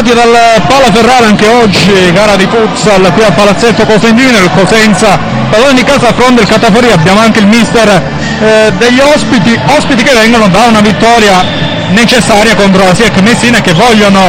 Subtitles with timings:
[0.00, 5.18] Ritrovati dal Pala Ferrara anche oggi, gara di futsal qui al Palazzetto Cosentino, il Cosenza
[5.50, 10.14] padrone di casa affronta il Cataforia, abbiamo anche il mister eh, degli ospiti, ospiti che
[10.14, 11.44] vengono da una vittoria
[11.90, 14.20] necessaria contro la SIEC Messina che vogliono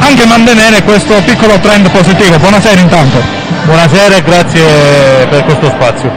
[0.00, 2.36] anche mantenere questo piccolo trend positivo.
[2.38, 3.22] Buonasera intanto.
[3.64, 4.64] Buonasera e grazie
[5.30, 6.10] per questo spazio.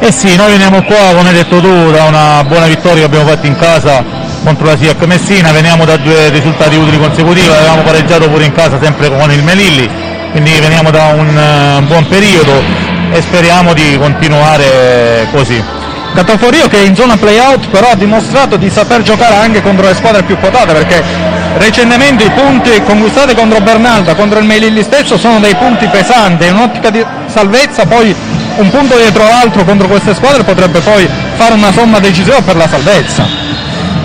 [0.00, 3.28] Eh sì, noi veniamo qua, come hai detto tu, da una buona vittoria che abbiamo
[3.28, 8.28] fatto in casa contro la SIAC Messina, veniamo da due risultati utili consecutivi, avevamo pareggiato
[8.28, 9.88] pure in casa sempre con il Melilli,
[10.30, 12.62] quindi veniamo da un uh, buon periodo
[13.12, 15.62] e speriamo di continuare così.
[16.14, 20.24] Cataforio che in zona playout però ha dimostrato di saper giocare anche contro le squadre
[20.24, 21.02] più quotate perché
[21.58, 26.54] recentemente i punti conquistati contro Bernalda, contro il Melilli stesso sono dei punti pesanti, in
[26.54, 28.14] un'ottica di salvezza poi
[28.56, 32.68] un punto dietro l'altro contro queste squadre potrebbe poi fare una somma decisiva per la
[32.68, 33.49] salvezza.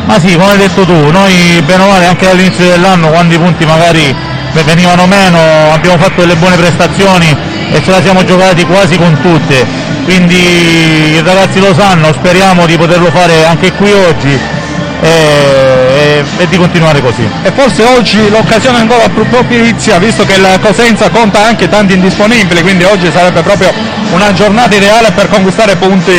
[0.05, 3.37] Ma sì, come hai detto tu, noi bene o male anche all'inizio dell'anno quando i
[3.37, 4.15] punti magari
[4.63, 7.27] venivano meno abbiamo fatto delle buone prestazioni
[7.71, 9.65] e ce la siamo giocati quasi con tutte,
[10.05, 14.39] quindi i ragazzi lo sanno, speriamo di poterlo fare anche qui oggi
[15.01, 17.27] e, e, e di continuare così.
[17.43, 22.61] E forse oggi l'occasione ancora più propizia visto che la Cosenza conta anche tanti indisponibili,
[22.61, 23.73] quindi oggi sarebbe proprio
[24.11, 26.13] una giornata ideale per conquistare punti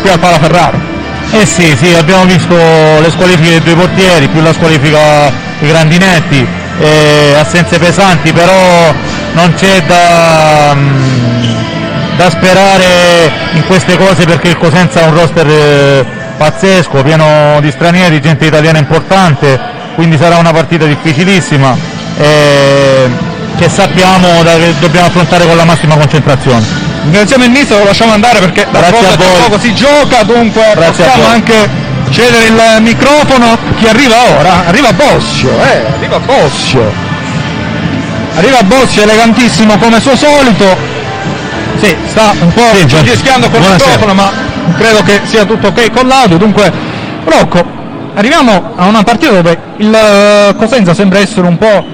[0.00, 0.85] qui al Palaferraro.
[1.32, 6.46] Eh sì, sì, abbiamo visto le squalifiche dei due portieri, più la squalifica dei grandinetti,
[6.78, 8.94] eh, assenze pesanti, però
[9.32, 15.46] non c'è da, mm, da, sperare in queste cose perché il Cosenza ha un roster
[15.46, 16.06] eh,
[16.38, 19.58] pazzesco, pieno di stranieri, gente italiana importante,
[19.94, 21.76] quindi sarà una partita difficilissima
[22.18, 23.10] eh,
[23.56, 26.75] che sappiamo da, che dobbiamo affrontare con la massima concentrazione.
[27.06, 31.70] Ringraziamo il mister, lo lasciamo andare perché da poco si gioca, dunque Grazie possiamo anche
[32.10, 33.56] cedere il microfono.
[33.78, 34.66] Chi arriva ora?
[34.66, 36.92] Arriva Bossio, eh, arriva Bossio.
[38.34, 40.76] Arriva Bossio elegantissimo come suo solito.
[41.80, 44.32] Sì, sta un po' sì, rischiando col microfono, ma
[44.76, 46.38] credo che sia tutto ok con l'audio.
[46.38, 46.72] Dunque,
[47.24, 47.64] Rocco,
[48.14, 51.84] arriviamo a una partita dove il eh, Cosenza sembra essere un po'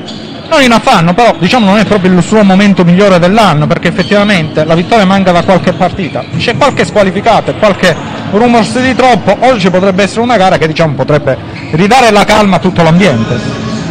[0.52, 4.64] non in affanno, però diciamo non è proprio il suo momento migliore dell'anno perché effettivamente
[4.64, 6.22] la vittoria manca da qualche partita.
[6.36, 7.96] C'è qualche squalificato e qualche
[8.32, 11.38] rumors di troppo, oggi potrebbe essere una gara che diciamo potrebbe
[11.70, 13.40] ridare la calma a tutto l'ambiente.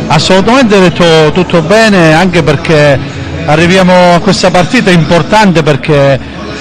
[0.07, 2.99] Assolutamente detto tutto bene anche perché
[3.45, 6.19] arriviamo a questa partita importante perché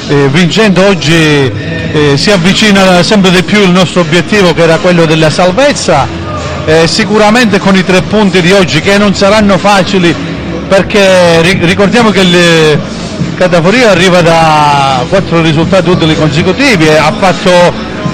[0.09, 5.05] eh, vincendo oggi eh, si avvicina sempre di più il nostro obiettivo che era quello
[5.05, 6.20] della salvezza
[6.71, 10.15] eh, sicuramente con i tre punti di oggi che non saranno facili
[10.69, 12.81] perché ricordiamo che il
[13.35, 17.51] Cataforia arriva da quattro risultati utili consecutivi e ha fatto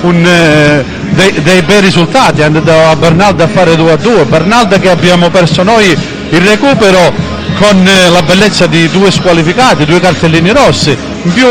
[0.03, 4.25] un, eh, dei, dei, bei risultati, è andato a Bernalda a fare 2 a 2,
[4.25, 5.95] Bernalda che abbiamo perso noi
[6.31, 7.13] il recupero
[7.59, 11.47] con eh, la bellezza di due squalificati, due cartellini rossi, in più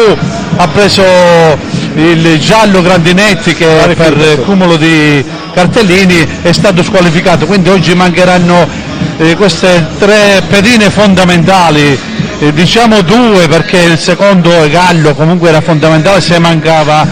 [0.57, 1.03] ha preso
[1.95, 5.23] il giallo Grandinetti che per cumulo di
[5.55, 8.67] cartellini è stato squalificato, quindi oggi mancheranno
[9.17, 11.97] eh, queste tre pedine fondamentali,
[12.39, 17.07] eh, diciamo due perché il secondo Gallo comunque era fondamentale se mancava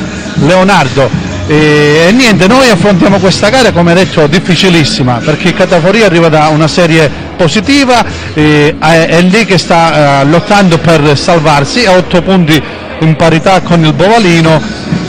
[0.46, 1.32] Leonardo.
[1.48, 6.68] E, e niente, noi affrontiamo questa gara come detto difficilissima perché Cataforia arriva da una
[6.68, 8.04] serie positiva,
[8.34, 12.62] eh, è, è, lì che sta eh, lottando per salvarsi a otto punti
[13.00, 14.62] in parità con il Bovalino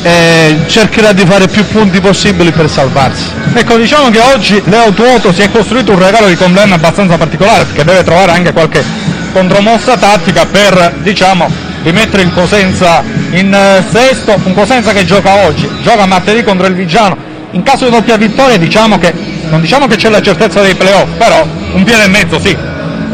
[0.05, 3.31] e cercherà di fare più punti possibili per salvarsi.
[3.55, 7.65] Ecco, diciamo che oggi Leo Tuoto si è costruito un regalo di condanna abbastanza particolare
[7.65, 8.85] perché deve trovare anche qualche
[9.33, 11.51] contromossa tattica per, diciamo,
[11.83, 16.75] rimettere il Cosenza in eh, sesto, un Cosenza che gioca oggi, gioca martedì contro il
[16.75, 17.17] Vigiano.
[17.53, 19.15] In caso di doppia vittoria diciamo che,
[19.49, 22.55] non diciamo che c'è la certezza dei playoff, però un piede e mezzo sì.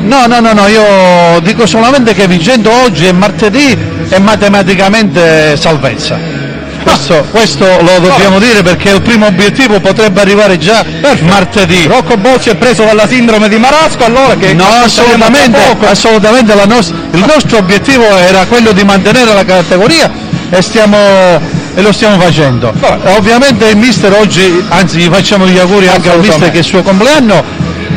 [0.03, 3.77] No, no, no, no, io dico solamente che vincendo oggi e martedì
[4.09, 6.40] è matematicamente salvezza.
[6.83, 11.25] Questo, questo, lo dobbiamo dire perché il primo obiettivo potrebbe arrivare già Perfetto.
[11.25, 11.87] martedì.
[11.87, 17.25] Rocco Bocci è preso dalla sindrome di Marasco, allora che No, assolutamente, assolutamente nos- il
[17.27, 20.11] nostro obiettivo era quello di mantenere la categoria
[20.51, 22.73] e, stiamo, e lo stiamo facendo.
[22.75, 23.17] Vabbè.
[23.17, 26.65] Ovviamente il mister oggi, anzi gli facciamo gli auguri anche al mister che è il
[26.65, 27.43] suo compleanno,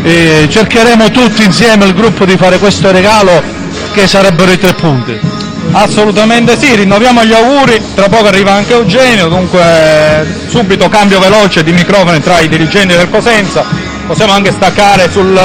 [0.03, 3.41] e cercheremo tutti insieme il gruppo di fare questo regalo
[3.93, 5.19] che sarebbero i tre punti.
[5.75, 11.71] Assolutamente sì, rinnoviamo gli auguri, tra poco arriva anche Eugenio, dunque subito cambio veloce di
[11.71, 13.65] microfoni tra i dirigenti del Cosenza,
[14.05, 15.35] possiamo anche staccare sul,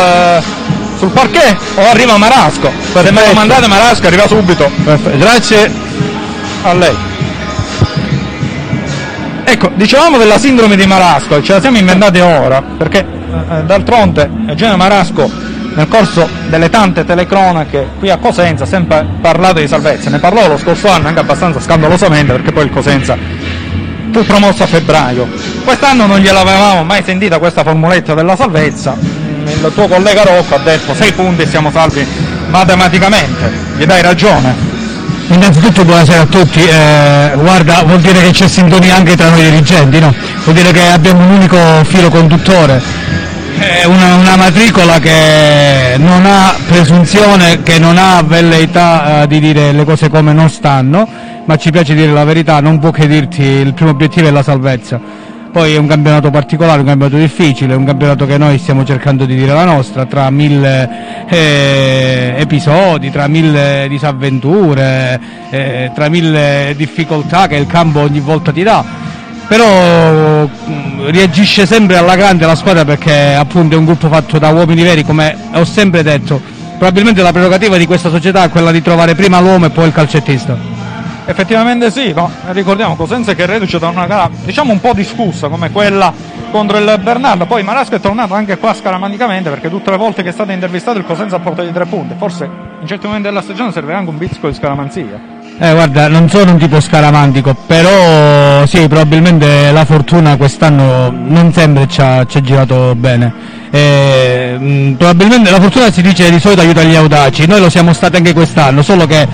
[0.98, 4.70] sul parquet o arriva Marasco, se me lo mandate Marasco arriva subito.
[4.84, 5.16] Perfetto.
[5.16, 5.72] Grazie
[6.62, 6.96] a lei.
[9.44, 14.76] Ecco, dicevamo della sindrome di Marasco, ce la siamo inventati ora, perché eh, d'altronde Eugenio
[14.76, 15.47] Marasco
[15.78, 20.58] nel corso delle tante telecronache qui a Cosenza sempre parlato di salvezza, ne parlò lo
[20.58, 23.16] scorso anno anche abbastanza scandalosamente perché poi il Cosenza
[24.10, 25.28] fu promosso a febbraio.
[25.64, 30.94] Quest'anno non gliel'avevamo mai sentita questa formuletta della salvezza, il tuo collega Rocco ha detto
[30.94, 32.04] 6 punti e siamo salvi
[32.48, 34.76] matematicamente, gli dai ragione.
[35.28, 40.00] Innanzitutto buonasera a tutti, eh, guarda vuol dire che c'è sintonia anche tra noi dirigenti,
[40.00, 40.12] no?
[40.42, 42.82] vuol dire che abbiamo un unico filo conduttore,
[43.68, 49.72] è una, una matricola che non ha presunzione, che non ha velleità eh, di dire
[49.72, 51.06] le cose come non stanno,
[51.44, 54.42] ma ci piace dire la verità, non può che dirti il primo obiettivo è la
[54.42, 59.24] salvezza poi è un campionato particolare, un campionato difficile, un campionato che noi stiamo cercando
[59.24, 65.18] di dire la nostra, tra mille eh, episodi, tra mille disavventure,
[65.50, 68.84] eh, tra mille difficoltà che il campo ogni volta ti dà.
[69.48, 74.50] Però mm, reagisce sempre alla grande la squadra perché appunto è un gruppo fatto da
[74.50, 76.40] uomini veri, come ho sempre detto.
[76.76, 79.92] Probabilmente la prerogativa di questa società è quella di trovare prima l'uomo e poi il
[79.92, 80.56] calcettista.
[81.24, 82.30] Effettivamente sì, no?
[82.52, 86.10] ricordiamo Cosenza che è reduce da una gara diciamo un po' discussa come quella
[86.50, 90.30] contro il Bernardo, poi Marasco è tornato anche qua scaramanticamente perché tutte le volte che
[90.30, 92.48] è stato intervistato il Cosenza ha portato di tre punti, forse
[92.80, 95.37] in certi momenti della stagione serve anche un bizzico di scaramanzia.
[95.60, 101.88] Eh guarda, non sono un tipo scaramantico, però sì, probabilmente la fortuna quest'anno non sempre
[101.88, 103.32] ci ha, ci ha girato bene.
[103.72, 107.92] Eh, mh, probabilmente la fortuna si dice di solito aiuta gli audaci, noi lo siamo
[107.92, 109.26] stati anche quest'anno, solo che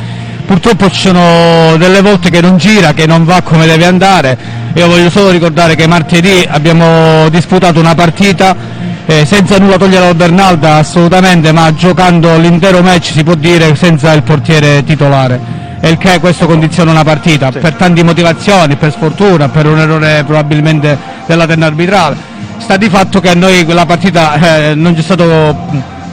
[0.46, 4.38] purtroppo ci sono delle volte che non gira, che non va come deve andare.
[4.72, 8.56] Io voglio solo ricordare che martedì abbiamo disputato una partita
[9.04, 14.10] eh, senza nulla togliere al Bernalda assolutamente, ma giocando l'intero match si può dire senza
[14.14, 15.53] il portiere titolare.
[15.84, 17.58] E il che questo condiziona una partita, sì.
[17.58, 20.96] per tante motivazioni, per sfortuna, per un errore probabilmente
[21.26, 22.16] della tenna arbitrale.
[22.56, 25.54] Sta di fatto che a noi quella partita eh, non c'è stato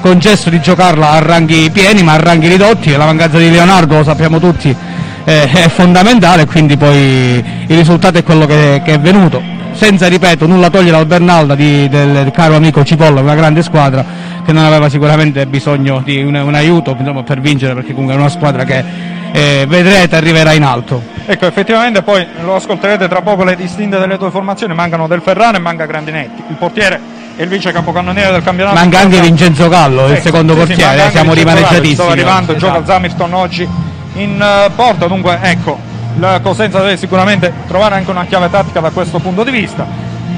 [0.01, 4.03] concesso di giocarla a ranghi pieni ma a ranghi ridotti, la mancanza di Leonardo lo
[4.03, 4.75] sappiamo tutti
[5.23, 9.41] eh, è fondamentale quindi poi il risultato è quello che, che è venuto
[9.73, 14.03] senza ripeto nulla togliere al Bernalda di, del caro amico Cipolla, una grande squadra
[14.43, 18.19] che non aveva sicuramente bisogno di un, un aiuto insomma, per vincere perché comunque è
[18.19, 18.83] una squadra che
[19.31, 21.01] eh, vedrete arriverà in alto.
[21.25, 25.57] Ecco, effettivamente poi lo ascolterete tra poco le distinte delle due formazioni, mancano Del Ferrano
[25.57, 26.43] e manca Grandinetti.
[26.49, 26.99] Il portiere
[27.35, 28.75] e il vice capocannoniere del campionato.
[28.75, 31.93] Manca anche Vincenzo Gallo, il secondo sì, portiere, sì, siamo rimaneggiatissimi.
[31.93, 32.65] Sta arrivando, esatto.
[32.65, 33.67] gioca il Zamirton oggi
[34.15, 35.79] in uh, porta, dunque ecco,
[36.17, 39.87] la Cosenza deve sicuramente trovare anche una chiave tattica da questo punto di vista.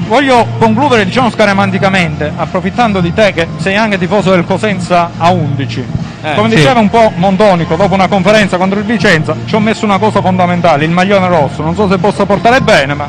[0.06, 6.03] Voglio concludere diciamo scaramanticamente, approfittando di te che sei anche tifoso del Cosenza a 11.
[6.24, 6.56] Eh, Come sì.
[6.56, 10.22] diceva un po' Montonico dopo una conferenza contro il Vicenza, ci ho messo una cosa
[10.22, 11.62] fondamentale, il maglione rosso.
[11.62, 13.06] Non so se possa portare bene, ma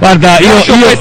[0.00, 0.98] Guarda, io, io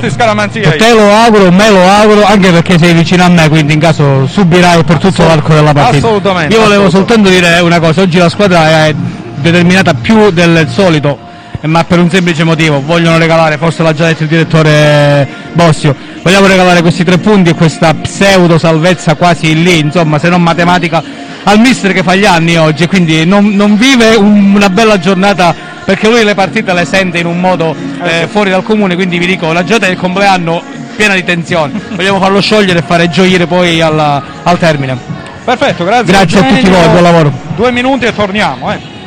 [0.75, 4.27] te lo auguro, me lo auguro, anche perché sei vicino a me, quindi in caso
[4.27, 6.05] subirai per tutto l'arco della partita.
[6.05, 6.53] Assolutamente.
[6.53, 7.29] Io volevo assolutamente.
[7.29, 8.93] soltanto dire una cosa, oggi la squadra è
[9.35, 11.17] determinata più del solito,
[11.61, 16.48] ma per un semplice motivo, vogliono regalare, forse l'ha già detto il direttore Bossio, vogliamo
[16.48, 21.03] regalare questi tre punti e questa pseudo salvezza quasi lì, insomma, se non matematica,
[21.43, 25.53] al mister che fa gli anni oggi, quindi non, non vive un, una bella giornata
[25.84, 29.25] perché lui le partite le sente in un modo eh, fuori dal comune, quindi vi
[29.25, 30.62] dico, la giornata del compleanno
[30.95, 34.98] piena di tensione, vogliamo farlo sciogliere e fare gioire poi alla, al termine.
[35.43, 36.13] Perfetto, grazie.
[36.13, 37.31] Grazie a tutti voi, buon lavoro.
[37.55, 38.72] Due minuti e torniamo.
[38.72, 38.99] Eh.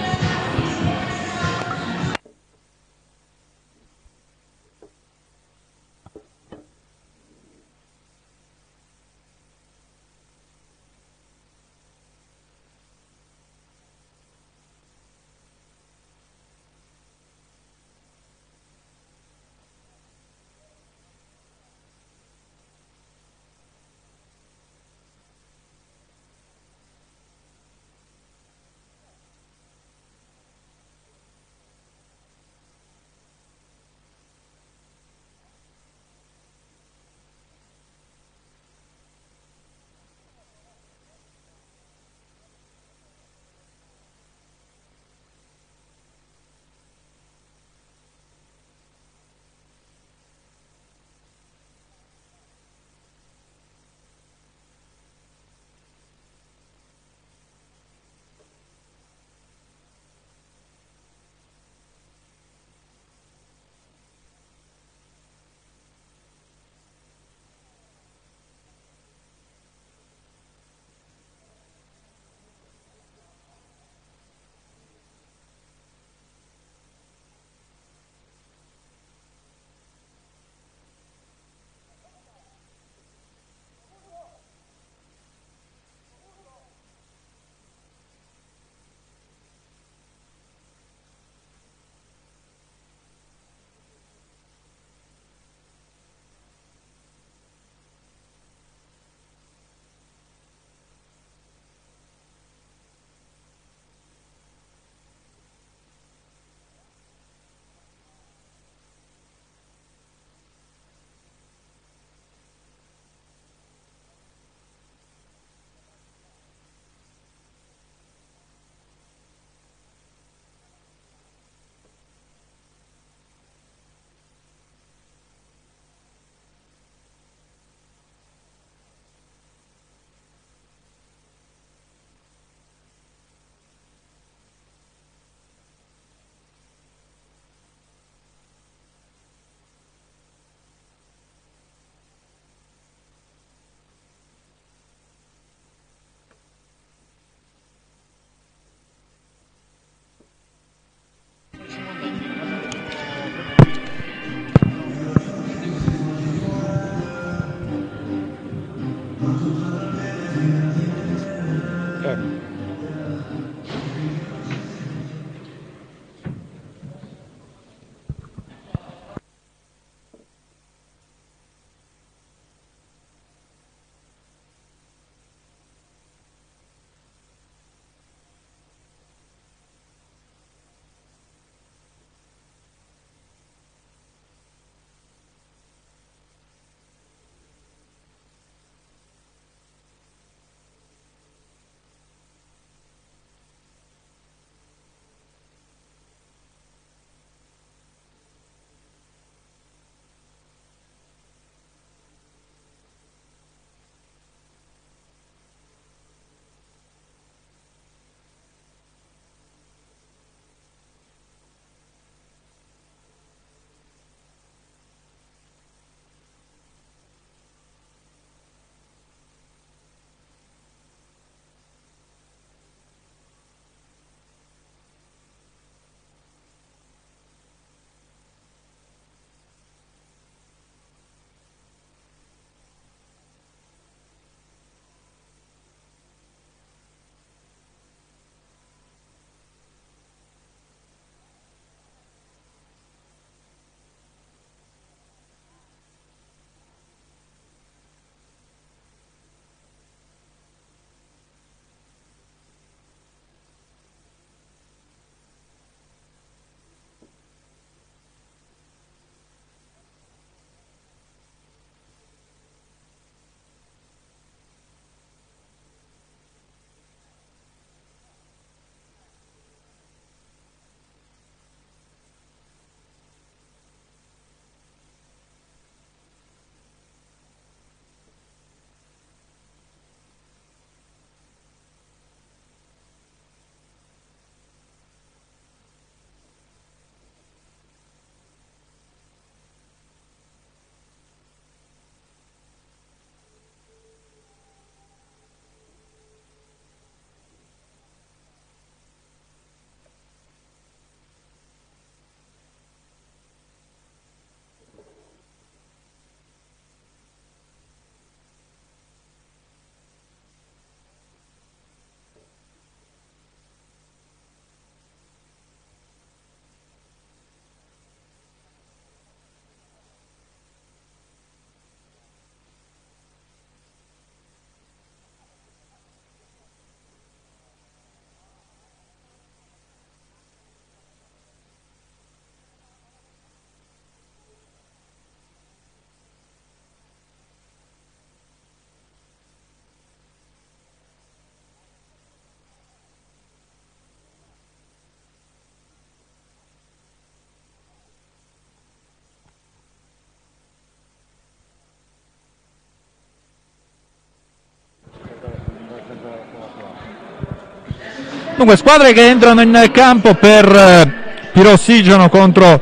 [358.42, 360.92] Dunque, squadre che entrano in campo per eh,
[361.30, 362.60] pirossigeno contro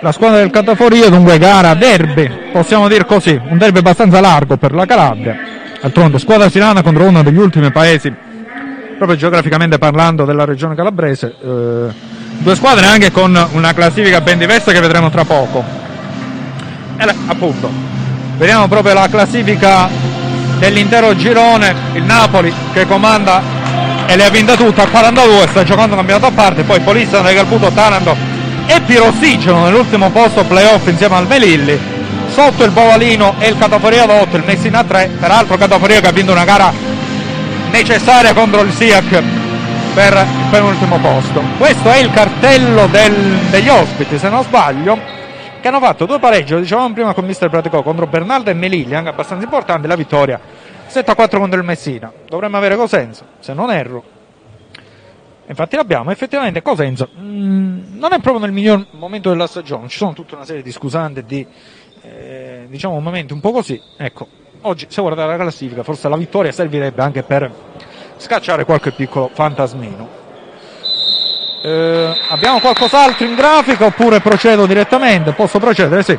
[0.00, 4.72] la squadra del Cataforio, dunque gara derby, possiamo dire così, un derby abbastanza largo per
[4.72, 5.38] la Calabria.
[5.80, 8.12] D'altronde, squadra silana contro uno degli ultimi paesi,
[8.98, 11.32] proprio geograficamente parlando, della regione calabrese.
[11.40, 11.86] Eh,
[12.38, 15.62] due squadre anche con una classifica ben diversa che vedremo tra poco.
[16.96, 17.70] E appunto,
[18.36, 19.88] vediamo proprio la classifica
[20.58, 23.59] dell'intero girone, il Napoli che comanda
[24.10, 27.28] e le ha vinte tutte a 42, sta giocando un campionato a parte, poi Polissano,
[27.28, 28.16] Regalputo, Taranto
[28.66, 31.78] e Pirossigeno nell'ultimo posto playoff insieme al Melilli,
[32.26, 36.08] sotto il Bovalino e il Cataforia ad 8, il Messina a 3, peraltro Cataforia che
[36.08, 36.72] ha vinto una gara
[37.70, 39.22] necessaria contro il SIAC
[39.94, 41.40] per il penultimo posto.
[41.56, 43.14] Questo è il cartello del,
[43.48, 44.98] degli ospiti, se non sbaglio,
[45.60, 48.96] che hanno fatto due pareggi, lo dicevamo prima con Mister Praticò, contro Bernaldo e Melilli,
[48.96, 50.40] anche abbastanza importante, la vittoria
[50.90, 52.12] 7-4 contro il Messina.
[52.28, 54.18] Dovremmo avere Cosenza, se non erro.
[55.46, 60.12] Infatti l'abbiamo, effettivamente Cosenza mm, non è proprio nel miglior momento della stagione, ci sono
[60.12, 61.44] tutta una serie di scusanti, di
[62.02, 63.80] eh, diciamo momenti un po' così.
[63.96, 64.28] Ecco,
[64.62, 67.50] oggi se guardare la classifica, forse la vittoria servirebbe anche per
[68.16, 70.18] scacciare qualche piccolo fantasmino.
[71.62, 75.32] Eh, abbiamo qualcos'altro in grafica oppure procedo direttamente?
[75.32, 76.02] Posso procedere?
[76.02, 76.18] Sì.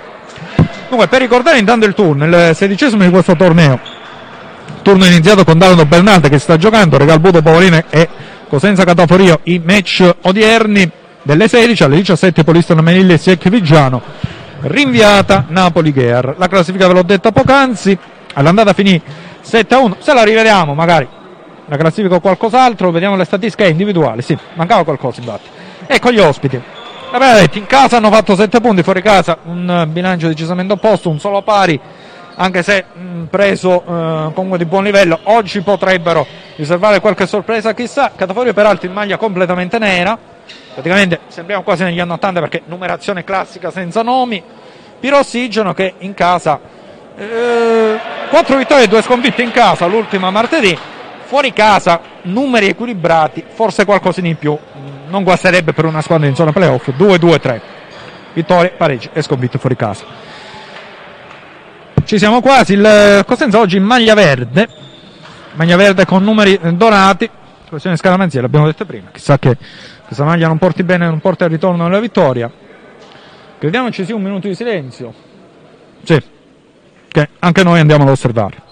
[0.89, 3.79] Dunque, per ricordare intanto il turno, il sedicesimo di questo torneo,
[4.81, 8.09] turno iniziato con Dalano Bernardo che sta giocando, Regalbuto Povolino e
[8.47, 10.89] Cosenza Cataforio i match odierni
[11.21, 14.01] delle 16 alle 17 Polistano Menilli e Siec Vigiano
[14.61, 17.97] rinviata Napoli-Gher la classifica ve l'ho detta poc'anzi
[18.33, 18.99] all'andata finì
[19.43, 21.07] 7-1 se la rivediamo magari
[21.65, 25.47] la classifica o qualcos'altro vediamo le statistiche individuali sì mancava qualcosa infatti.
[25.87, 26.61] Ecco gli ospiti.
[27.11, 31.41] Detto, in casa hanno fatto 7 punti, fuori casa un bilancio decisamente opposto, un solo
[31.41, 31.77] pari,
[32.35, 35.19] anche se mh, preso eh, comunque di buon livello.
[35.23, 38.11] Oggi potrebbero riservare qualche sorpresa, chissà.
[38.15, 40.17] Cataforio peraltro in maglia completamente nera,
[40.73, 44.41] praticamente sembriamo quasi negli anni 80 perché numerazione classica senza nomi.
[44.99, 46.59] Pirossigeno che in casa,
[47.17, 50.77] eh, 4 vittorie e 2 sconfitte in casa, l'ultima martedì.
[51.23, 54.57] Fuori casa, numeri equilibrati, forse qualcosina in più
[55.11, 57.61] non guasterebbe per una squadra in zona playoff 2-2-3
[58.33, 60.05] vittorie, pareggi e sconfitte fuori casa
[62.11, 62.73] ci siamo quasi.
[62.73, 64.67] Il Cosenza oggi in maglia verde.
[65.53, 67.29] Maglia verde con numeri dorati
[67.69, 69.11] questione scaramanzia l'abbiamo detto prima.
[69.13, 69.55] Chissà che
[70.05, 72.51] questa maglia non porti bene non porti al ritorno alla vittoria.
[73.57, 75.13] Crediamo ci sia un minuto di silenzio.
[76.03, 76.21] Sì.
[77.07, 78.70] Che anche noi andiamo ad osservare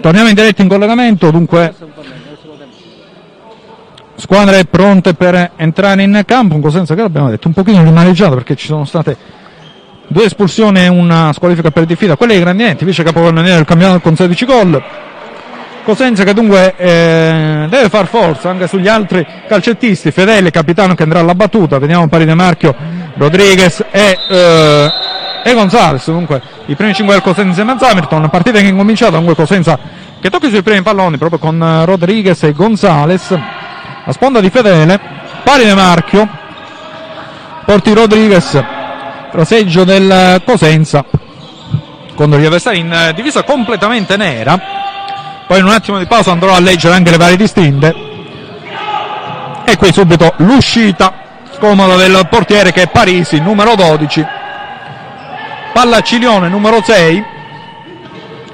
[0.00, 1.74] torniamo in diretta in collegamento, dunque.
[4.14, 8.54] Squadre pronte per entrare in campo, un Cosenza che l'abbiamo detto un pochino rimaneggiato perché
[8.54, 9.16] ci sono state
[10.06, 14.16] due espulsioni e una squalifica per diffida, quelle dei Grandinetti, vice capocannoniere del campionato con
[14.16, 14.82] 16 gol.
[15.84, 21.20] Cosenza che dunque eh, deve far forza anche sugli altri calcettisti, Fedele, capitano che andrà
[21.20, 22.74] alla battuta, vediamo pari di marchio
[23.14, 24.90] Rodriguez e eh,
[25.42, 26.04] e Gonzales.
[26.04, 29.78] Comunque i primi 5 del Cosenza insieme a partita che è incominciata comunque Cosenza
[30.20, 33.36] che tocca sui primi palloni proprio con eh, Rodriguez e Gonzales.
[34.04, 35.00] A sponda di Fedele
[35.42, 36.28] pari di marchio.
[37.64, 38.64] Porti Rodriguez
[39.30, 41.04] traseggio del Cosenza.
[42.14, 44.60] Con Riavestari in eh, divisa completamente nera.
[45.46, 47.94] Poi in un attimo di pausa andrò a leggere anche le varie distinte.
[49.64, 51.12] E qui subito l'uscita
[51.54, 54.26] scomoda del portiere che è Parisi numero 12
[55.72, 57.24] palla Cilione numero 6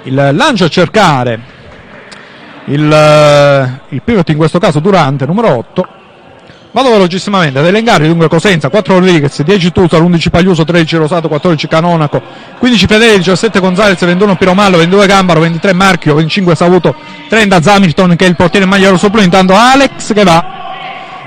[0.07, 1.55] il lancio a cercare.
[2.67, 5.87] Il, eh, il pivot in questo caso Durante numero 8
[6.73, 7.59] vado velocissimamente.
[7.59, 12.21] Ad elencare dunque Cosenza 4 Rodriguez 10 Tusa 11 Pagliuso 13 Rosato 14 Canonaco
[12.59, 16.95] 15 Fedele 17 Gonzalez 21 Piromallo 22 Gambaro 23 Marchio 25 Savuto
[17.29, 20.55] 30 Zamilton che è il portiere in maglia rosso intanto Alex che va.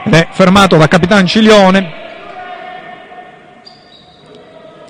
[0.06, 1.98] Ed è fermato da Capitan Cilione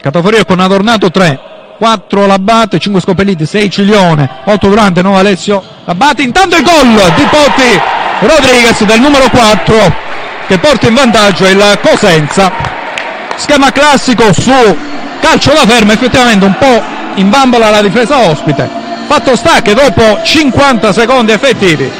[0.01, 1.39] Cataforio con Adornato 3,
[1.77, 6.21] 4 Labate, 5 Scopelliti, 6 Ciglione, 8 Durante, 9 Alessio Labate.
[6.21, 7.81] Intanto il gol di Potti
[8.21, 9.93] Rodriguez del numero 4
[10.47, 12.49] che porta in vantaggio il Cosenza.
[13.35, 14.77] Schema classico su
[15.19, 16.81] calcio da fermo, effettivamente un po'
[17.15, 18.69] in bambola la difesa ospite.
[19.05, 21.91] Fatto sta che dopo 50 secondi effettivi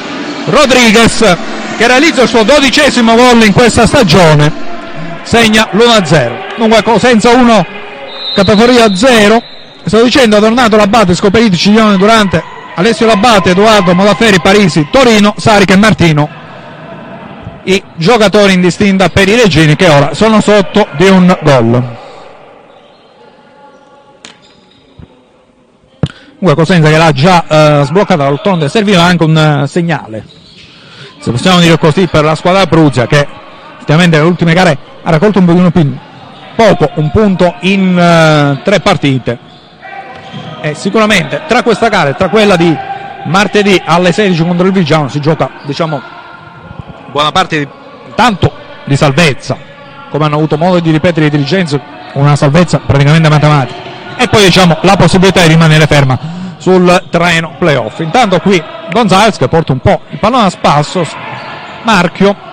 [0.46, 1.36] Rodriguez
[1.76, 4.50] che realizza il suo dodicesimo gol in questa stagione
[5.22, 6.56] segna l'1-0.
[6.56, 7.66] Dunque Cosenza 1,
[8.34, 9.42] categoria 0.
[9.84, 12.42] Sto dicendo, tornato Labate, Scoperiti, Ciglione, Durante,
[12.74, 16.28] Alessio Labate, Edoardo, Modaferi, Parisi, Torino, Sarica e Martino.
[17.64, 21.98] I giocatori in distinta per i regini che ora sono sotto di un gol.
[26.38, 30.38] Comunque Cosenza che l'ha già eh, sbloccata d'altronde serviva anche un eh, segnale
[31.20, 33.26] se possiamo dire così per la squadra Pruzia che
[33.74, 35.94] effettivamente nelle ultime gare ha raccolto un pochino più
[36.60, 39.38] poco un punto in uh, tre partite.
[40.60, 42.76] E sicuramente tra questa gara e tra quella di
[43.24, 46.00] martedì alle 16 contro il Vigiano si gioca diciamo
[47.10, 47.68] buona parte di,
[48.14, 48.52] tanto
[48.84, 49.56] di salvezza
[50.10, 51.80] come hanno avuto modo di ripetere i dirigenti
[52.14, 53.88] una salvezza praticamente matematica.
[54.18, 56.18] E poi diciamo la possibilità di rimanere ferma
[56.58, 58.00] sul treno playoff.
[58.00, 61.06] Intanto qui Gonzalez che porta un po' il pallone a spasso
[61.84, 62.48] Marchio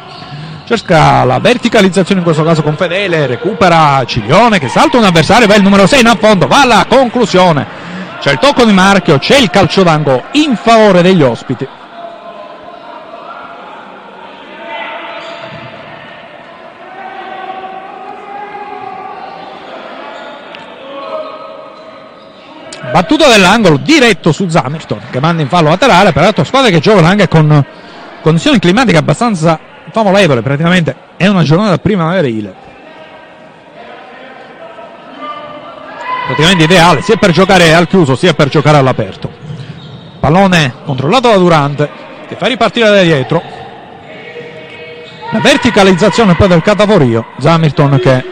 [0.67, 5.56] cerca la verticalizzazione in questo caso con Fedele, recupera Ciglione che salta un avversario, va
[5.56, 7.65] il numero 6 in affondo, va alla conclusione.
[8.19, 11.65] C'è il tocco di marchio, c'è il calcio d'angolo in favore degli ospiti.
[22.91, 27.30] Battuta dell'angolo diretto su Zamerton che manda in fallo laterale, peraltro squadre che giocano anche
[27.30, 27.65] con
[28.21, 32.54] condizioni climatiche abbastanza favorevole praticamente è una giornata primaverile.
[36.28, 39.30] Praticamente ideale sia per giocare al chiuso sia per giocare all'aperto.
[40.20, 41.90] Pallone controllato da Durante
[42.28, 43.42] che fa ripartire da dietro.
[45.32, 48.26] La verticalizzazione poi del Catavorio Zamirton che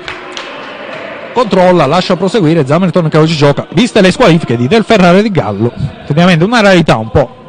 [1.34, 3.66] controlla, lascia proseguire Zamirton che oggi gioca.
[3.72, 5.74] Viste le squalifiche di Del Ferrari e di Gallo.
[6.04, 7.44] Effettivamente una rarità un po'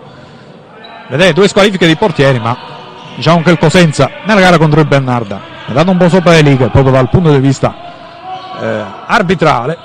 [1.09, 2.75] vedete due squalifiche di portieri ma
[3.17, 6.43] diciamo che il Cosenza nella gara contro il Bernarda è dato un po' sopra le
[6.43, 7.75] righe proprio dal punto di vista
[8.61, 9.79] eh, arbitrale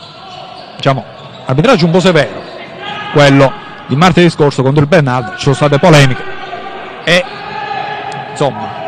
[0.76, 1.04] diciamo
[1.46, 2.41] arbitraggio un po' severo
[3.13, 3.52] quello
[3.88, 6.24] di martedì scorso contro il Bernarda ci sono state polemiche
[7.06, 7.24] e
[8.32, 8.80] insomma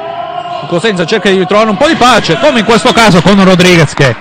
[0.62, 3.94] il Cosenza cerca di ritrovare un po' di pace come in questo caso con Rodriguez
[3.94, 4.16] che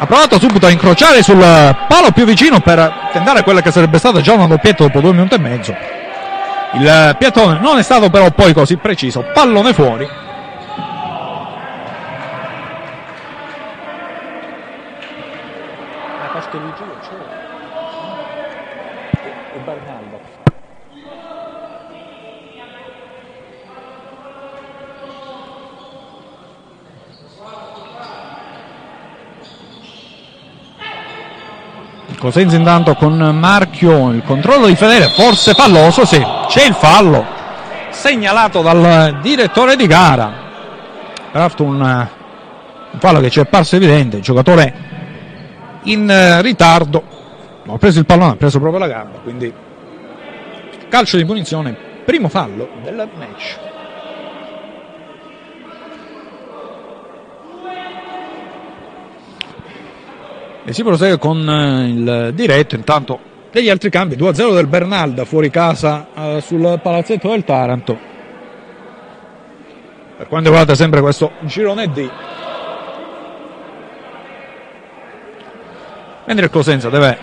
[0.00, 4.20] ha provato subito a incrociare sul palo più vicino per tentare quella che sarebbe stata
[4.20, 5.97] già una doppietta dopo due minuti e mezzo
[6.74, 10.06] il piattone non è stato però poi così preciso, pallone fuori.
[16.20, 17.16] La Castelluggio c'è.
[19.54, 20.38] E Bernaldo.
[32.28, 37.24] Cosenza intanto con Marchio, il controllo di Fedele, forse falloso, sì, c'è il fallo,
[37.88, 40.30] segnalato dal direttore di gara,
[41.32, 44.74] peraltro un, un fallo che ci è apparso evidente, il giocatore
[45.84, 47.02] in ritardo,
[47.66, 49.50] ha preso il pallone, ha preso proprio la gamba, quindi
[50.90, 53.58] calcio di punizione, primo fallo del match.
[60.68, 63.18] E si prosegue con eh, il diretto intanto
[63.50, 64.16] degli altri cambi.
[64.16, 67.98] 2-0 del Bernalda fuori casa eh, sul palazzetto del Taranto.
[70.18, 72.10] Per quanto riguarda sempre questo girone D.
[76.26, 77.16] Mentre il Cosenza deve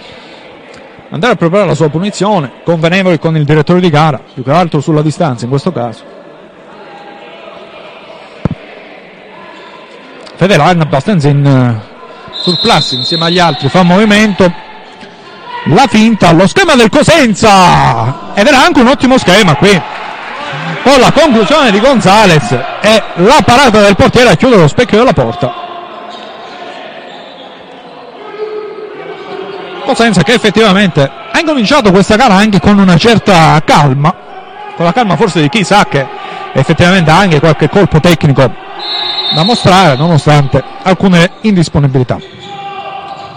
[1.10, 4.82] andare a preparare la sua punizione convenevoli con il direttore di gara più che altro
[4.82, 6.04] sulla distanza in questo caso.
[10.34, 11.94] Fedelan abbastanza in
[12.46, 14.54] sul plus insieme agli altri fa movimento.
[15.66, 18.34] La finta lo schema del Cosenza!
[18.36, 19.82] Ed era anche un ottimo schema qui.
[20.84, 25.14] Con la conclusione di Gonzales e la parata del portiere a chiudere lo specchio della
[25.14, 25.64] porta.
[29.84, 34.14] Cosenza che effettivamente ha incominciato questa gara anche con una certa calma.
[34.76, 36.06] Con la calma forse di chi sa che
[36.54, 38.65] effettivamente ha anche qualche colpo tecnico
[39.34, 42.18] da mostrare nonostante alcune indisponibilità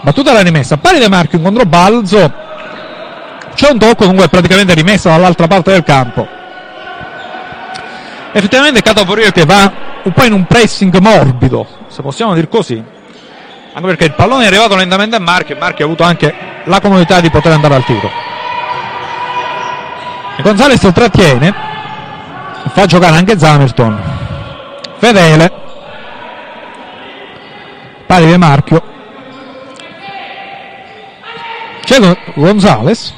[0.01, 2.33] battuta la rimessa pari De Marco in controbalzo
[3.53, 6.27] c'è un tocco comunque praticamente rimessa dall'altra parte del campo
[8.31, 9.71] effettivamente Cataforio che va
[10.03, 12.97] un po' in un pressing morbido se possiamo dire così
[13.71, 16.33] anche perché il pallone è arrivato lentamente a Marchi e Marchi ha avuto anche
[16.65, 18.09] la comodità di poter andare al tiro.
[20.35, 21.53] E Gonzales trattiene,
[22.73, 23.99] fa giocare anche Zamerton.
[24.97, 25.51] Fedele,
[28.09, 28.81] pari di Marchio.
[31.83, 33.13] C'è Gonzales.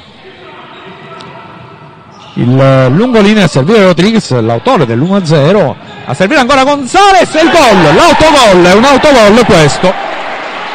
[2.34, 5.74] Il lungolinea a servire Rodriguez, l'autore dell'1-0.
[6.04, 7.94] A servire ancora Gonzales e il gol.
[7.94, 9.94] L'autogol è un autogol questo.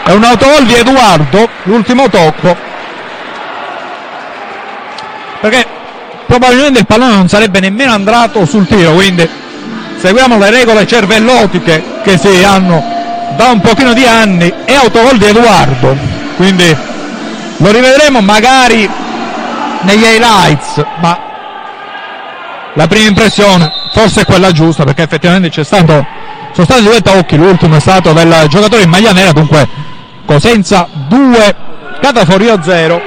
[0.04, 2.56] È un autogol di Edoardo, l'ultimo tocco.
[5.42, 5.64] Perché
[6.26, 9.30] probabilmente il pallone non sarebbe nemmeno andato sul tiro, quindi
[9.98, 12.97] seguiamo le regole cervellotiche che si hanno
[13.36, 14.54] da un pochino di anni.
[14.66, 15.98] È autogol di Edoardo,
[16.36, 16.76] quindi
[17.58, 18.90] lo rivedremo magari
[19.82, 21.28] negli highlights, ma
[22.78, 26.06] la prima impressione forse è quella giusta perché effettivamente c'è stato
[26.52, 29.68] sono stati due tocchi l'ultimo è stato del giocatore in maglia nera dunque
[30.26, 31.56] Cosenza 2
[32.00, 33.02] Cataforio 0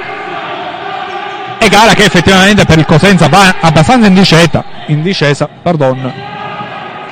[1.57, 6.13] e gara che effettivamente per il Cosenza va abbastanza in discesa in discesa pardon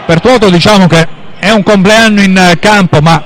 [0.05, 1.07] per Tuoto diciamo che
[1.39, 3.23] è un compleanno in campo ma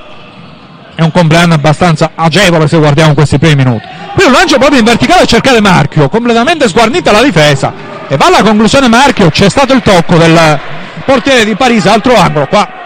[0.94, 3.86] è un compleanno abbastanza agevole se guardiamo questi primi minuti.
[4.14, 7.72] Qui un lancio proprio in verticale a cercare Marchio completamente sguarnita la difesa.
[8.06, 10.60] E va alla conclusione Marchio c'è stato il tocco del
[11.04, 12.82] portiere di Parisi altro angolo qua.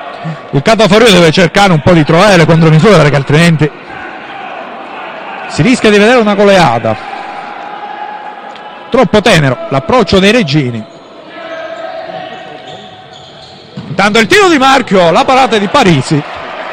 [0.53, 3.71] Il Cataforio deve cercare un po' di trovare le contromisure perché altrimenti
[5.49, 6.97] si rischia di vedere una goleata
[8.91, 10.85] troppo tenero l'approccio dei regini
[13.89, 16.23] intanto il tiro di Marchio la parata di Parisi.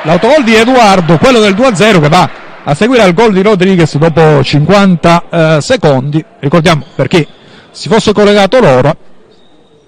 [0.03, 2.29] L'autogol di Edoardo quello del 2-0 che va
[2.63, 6.23] a seguire al gol di Rodriguez dopo 50 eh, secondi.
[6.39, 7.27] Ricordiamo perché
[7.71, 8.95] si fosse collegato l'ora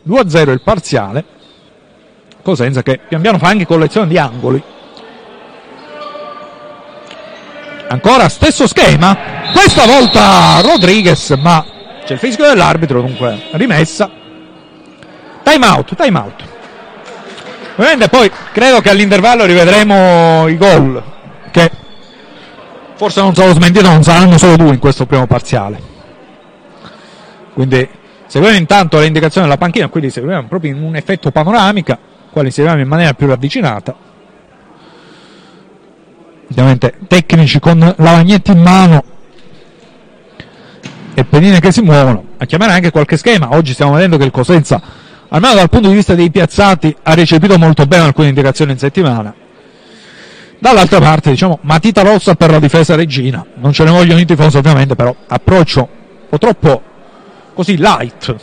[0.07, 1.23] 2-0 il parziale.
[2.41, 4.61] Cosenza che pian piano fa anche collezione di angoli.
[7.89, 9.17] Ancora stesso schema
[9.53, 11.63] questa volta Rodriguez ma
[12.03, 14.09] c'è il fischio dell'arbitro dunque rimessa.
[15.43, 16.55] Time out time out
[17.77, 21.03] ovviamente poi credo che all'intervallo rivedremo i gol
[21.51, 21.71] che
[22.95, 25.95] forse non sarò smentito non saranno solo due in questo primo parziale
[27.57, 27.89] quindi
[28.27, 31.97] seguiamo intanto le indicazioni della panchina, quindi seguiamo proprio in un effetto panoramica,
[32.29, 33.95] quali seguiamo in maniera più ravvicinata.
[36.51, 39.03] Ovviamente tecnici con la lavagnetta in mano
[41.15, 43.55] e pedine che si muovono, a chiamare anche qualche schema.
[43.55, 44.79] Oggi stiamo vedendo che il Cosenza,
[45.29, 49.33] almeno dal punto di vista dei piazzati, ha recepito molto bene alcune indicazioni in settimana.
[50.59, 53.45] Dall'altra parte, diciamo, matita rossa per la difesa regina.
[53.55, 56.81] Non ce ne vogliono i tifosi ovviamente, però approccio un po' troppo
[57.53, 58.35] così light.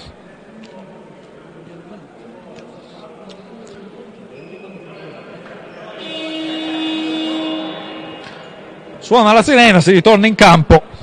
[8.99, 10.93] Suona la sirena, si ritorna in campo.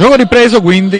[0.00, 0.98] Gioco ripreso quindi.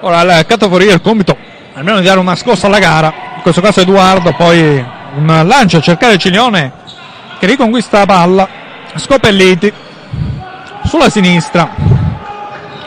[0.00, 1.34] Ora il Cataforia il compito
[1.72, 3.06] almeno di dare una scossa alla gara.
[3.36, 6.72] In questo caso Edoardo, poi un lancio a cercare Cilione
[7.38, 8.48] che riconquista la palla.
[8.96, 9.72] Scopelliti
[10.84, 11.70] sulla sinistra.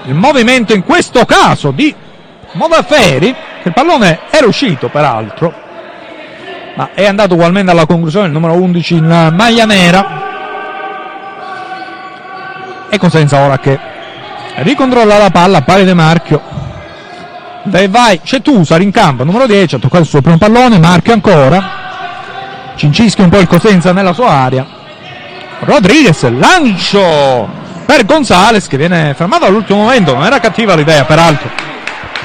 [0.06, 1.94] Il movimento in questo caso di
[2.52, 5.52] Modaferi, che il pallone era uscito peraltro,
[6.76, 10.27] ma è andato ugualmente alla conclusione il numero 11 in maglia nera
[12.90, 13.78] e Cosenza ora che
[14.56, 16.42] ricontrolla la palla, pari De Marchio.
[17.64, 21.14] Dai vai, c'è Tusar in campo, numero 10, ha toccato il suo primo pallone, Marchio
[21.14, 21.86] ancora.
[22.76, 24.66] Cincischi un po' il Cosenza nella sua area.
[25.60, 27.48] Rodriguez, lancio
[27.86, 31.50] per Gonzales che viene fermato all'ultimo momento, non era cattiva l'idea peraltro.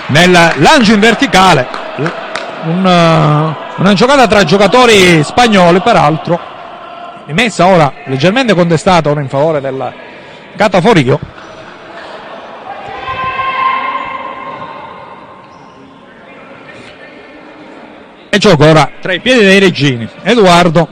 [0.07, 1.67] Nel lancio in verticale,
[2.65, 6.39] un, uh, una giocata tra giocatori spagnoli peraltro,
[7.27, 9.93] rimessa ora leggermente contestata ora in favore del
[10.57, 11.19] Cataforio
[18.29, 20.09] e gioco ora tra i piedi dei regini.
[20.23, 20.89] Edoardo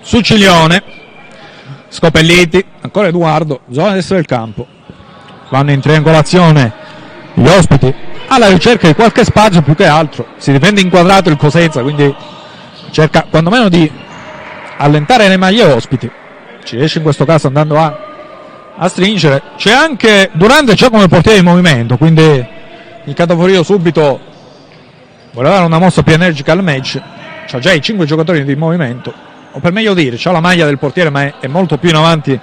[0.00, 0.82] Succiglione
[1.88, 2.64] Scopelliti.
[2.80, 3.60] Ancora Edoardo.
[3.70, 4.66] Zona destra del campo.
[5.50, 6.72] Vanno in triangolazione
[7.34, 7.94] gli ospiti
[8.28, 10.28] alla ricerca di qualche spazio più che altro.
[10.38, 12.14] Si difende inquadrato il Cosenza quindi
[12.90, 13.90] cerca quantomeno di
[14.78, 16.10] allentare le maglie ospiti.
[16.64, 18.11] Ci riesce in questo caso andando a
[18.82, 19.42] a stringere.
[19.56, 22.46] C'è anche Durante già come portiere di movimento, quindi
[23.04, 24.20] il Cataforio subito
[25.32, 27.00] vuole dare una mossa più energica al match.
[27.46, 29.12] C'ha già i 5 giocatori di movimento,
[29.52, 31.96] o per meglio dire, c'ha la maglia del portiere, ma è, è molto più in
[31.96, 32.40] avanti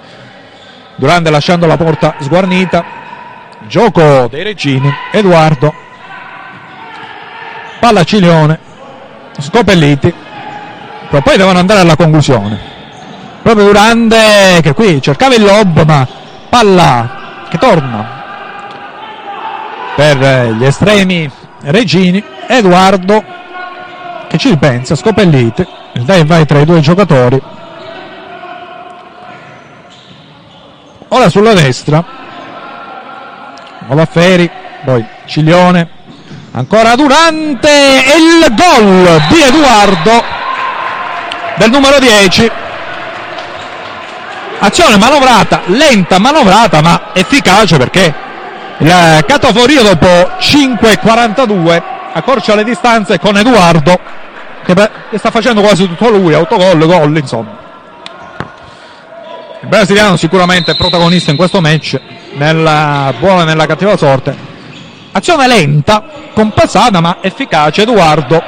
[0.96, 2.84] Durante lasciando la porta sguarnita.
[3.66, 5.72] Gioco dei Regini, Edoardo.
[7.78, 8.58] Palla Cilione,
[9.38, 10.12] Scopelliti.
[11.08, 12.58] Però poi devono andare alla conclusione.
[13.40, 16.06] Proprio Durante che qui cercava il lob, ma
[16.50, 18.18] palla che torna
[19.96, 21.30] per gli estremi
[21.62, 22.22] Regini.
[22.46, 23.24] Edoardo
[24.28, 25.66] che ci ripensa, Scopelliti.
[25.92, 27.40] Il dai vai tra i due giocatori.
[31.12, 32.04] ora sulla destra
[33.86, 34.50] Molafferi
[34.84, 35.88] poi Ciglione
[36.52, 40.22] ancora Durante il gol di Edoardo
[41.56, 42.50] del numero 10
[44.60, 48.14] azione manovrata lenta manovrata ma efficace perché
[48.78, 53.98] il Catoforio dopo 5.42 accorcia le distanze con Edoardo
[54.64, 57.60] che sta facendo quasi tutto lui autogol gol insomma
[59.62, 62.00] il brasiliano sicuramente è protagonista in questo match,
[62.32, 64.34] nella buona e nella cattiva sorte.
[65.12, 68.42] Azione lenta, compassata ma efficace Edoardo.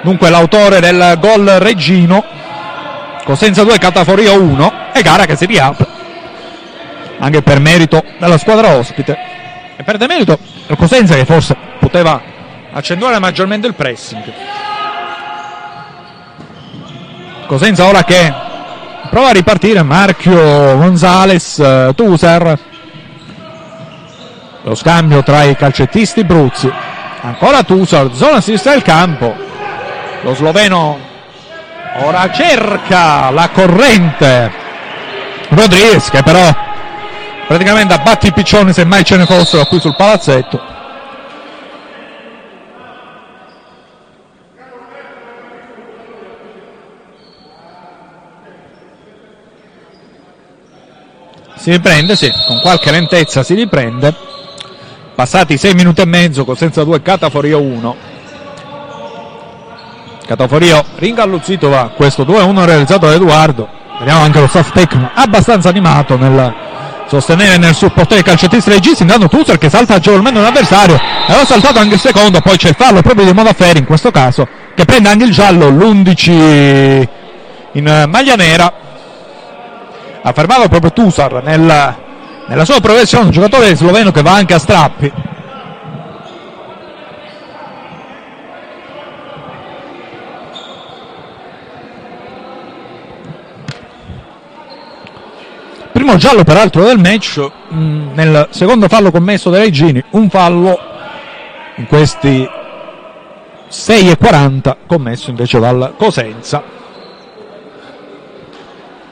[0.00, 2.24] Dunque l'autore del gol Reggino,
[3.24, 5.86] Cosenza 2, Cataforio 1 e gara che si riapre.
[7.18, 9.16] Anche per merito della squadra ospite.
[9.76, 12.20] E per demerito del Cosenza che forse poteva
[12.72, 14.32] accentuare maggiormente il pressing.
[17.46, 18.32] Cosenza ora che
[19.10, 22.58] prova a ripartire Marchio Gonzales uh, Tuser
[24.62, 26.72] lo scambio tra i calcettisti Bruzzi
[27.20, 29.34] ancora Tuser zona sinistra del campo
[30.22, 31.11] lo sloveno
[31.94, 34.50] ora cerca la corrente
[35.48, 36.50] Rodriguez che però
[37.46, 40.70] praticamente abbatti i piccioni se mai ce ne fossero qui sul palazzetto
[51.62, 54.12] Si riprende, sì, con qualche lentezza si riprende.
[55.14, 57.96] Passati 6 minuti e mezzo, Cosenza 2, Cataforio 1.
[60.32, 63.68] Cataforio ringalluzzito va questo 2-1 realizzato da Edoardo.
[63.98, 66.54] Vediamo anche lo staff tecnico abbastanza animato nel
[67.06, 69.02] sostenere nel supportare i calciatisti registi.
[69.02, 70.98] Intanto Tusser che salta agevolmente un avversario.
[71.26, 74.48] Aveva saltato anche il secondo, poi c'è il fallo proprio di Modafferi in questo caso,
[74.74, 77.08] che prende anche il giallo, l'11
[77.72, 78.72] in maglia nera
[80.22, 81.94] ha fermato proprio Tusar nella,
[82.46, 85.12] nella sua progressione, un giocatore sloveno che va anche a strappi.
[96.02, 100.76] Primo giallo peraltro del match, mh, mm, nel secondo fallo commesso dai Regini, un fallo
[101.76, 102.44] in questi
[103.70, 106.60] 6,40 commesso invece dal Cosenza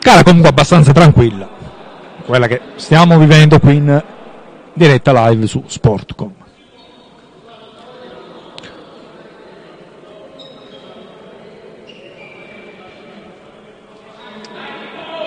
[0.01, 1.49] gara comunque abbastanza tranquilla,
[2.27, 4.03] quella che stiamo vivendo qui in
[4.73, 6.40] diretta live su Sportcom.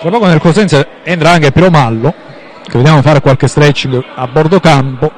[0.03, 2.13] Tra poco nel Cosenza entra anche Piromallo,
[2.61, 5.09] che vediamo fare qualche stretching a bordo campo.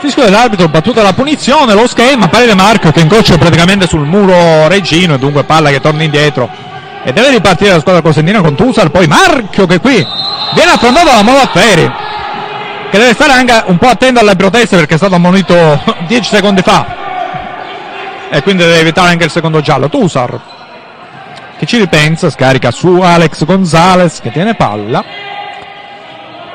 [0.00, 5.18] Fischio dell'arbitro, battuta la punizione, lo schema, parere Marco che incrocia praticamente sul muro Regino,
[5.18, 6.48] dunque palla che torna indietro.
[7.02, 11.22] E deve ripartire la squadra cosentina con Tusal, poi Marchio che qui viene affrontato da
[11.22, 11.92] Modafferi
[12.90, 16.62] che deve stare anche un po' attento alle proteste perché è stato ammonito 10 secondi
[16.62, 17.02] fa
[18.30, 19.88] e quindi deve evitare anche il secondo giallo.
[19.88, 20.40] Tusar
[21.56, 25.04] che ci ripensa, scarica su Alex Gonzalez che tiene palla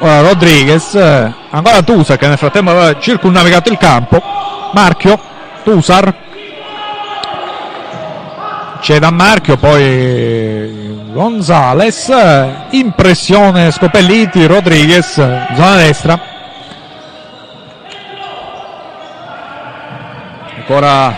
[0.02, 4.22] Ora Rodriguez, eh, ancora Tusar che nel frattempo aveva circunnavigato il campo.
[4.72, 5.20] Marchio,
[5.64, 6.14] Tusar.
[8.80, 10.79] C'è da Marchio, poi
[11.12, 12.12] Gonzales.
[12.72, 16.20] Impressione Scopelliti, Rodriguez, zona destra.
[20.58, 21.16] Ancora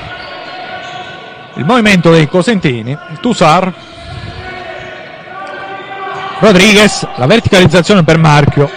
[1.55, 2.97] il movimento dei Cosentini.
[3.19, 3.73] Tusar
[6.39, 8.69] Rodriguez, la verticalizzazione per Marchio.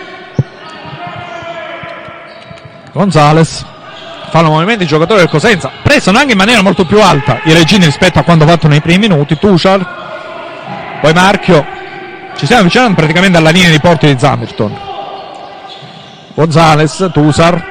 [2.93, 3.65] Gonzales.
[4.31, 5.71] Fanno movimenti i giocatori del Cosenza.
[5.81, 9.09] Pressano anche in maniera molto più alta i regini rispetto a quanto fatto nei primi
[9.09, 9.39] minuti.
[9.39, 10.04] Tushar.
[11.05, 11.67] Poi Marchio.
[12.35, 14.75] Ci stiamo avvicinando praticamente alla linea di porti di Zamerton.
[16.33, 17.63] Gonzales, Tusar.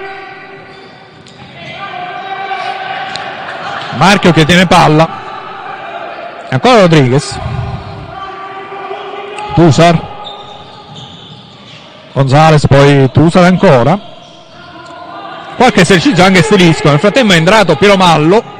[3.95, 5.09] Marchio che tiene palla.
[6.47, 7.35] Ancora Rodriguez.
[9.55, 9.99] Tusar.
[12.11, 13.99] Gonzales, poi Tusar ancora.
[15.55, 16.87] Qualche esercizio anche stilisco.
[16.87, 18.52] Nel frattempo è entrato Piromallo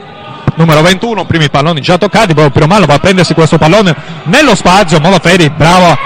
[0.55, 4.99] numero 21, primi palloni già toccati, poi Piromallo va a prendersi questo pallone nello spazio,
[4.99, 5.97] Molaferi bravo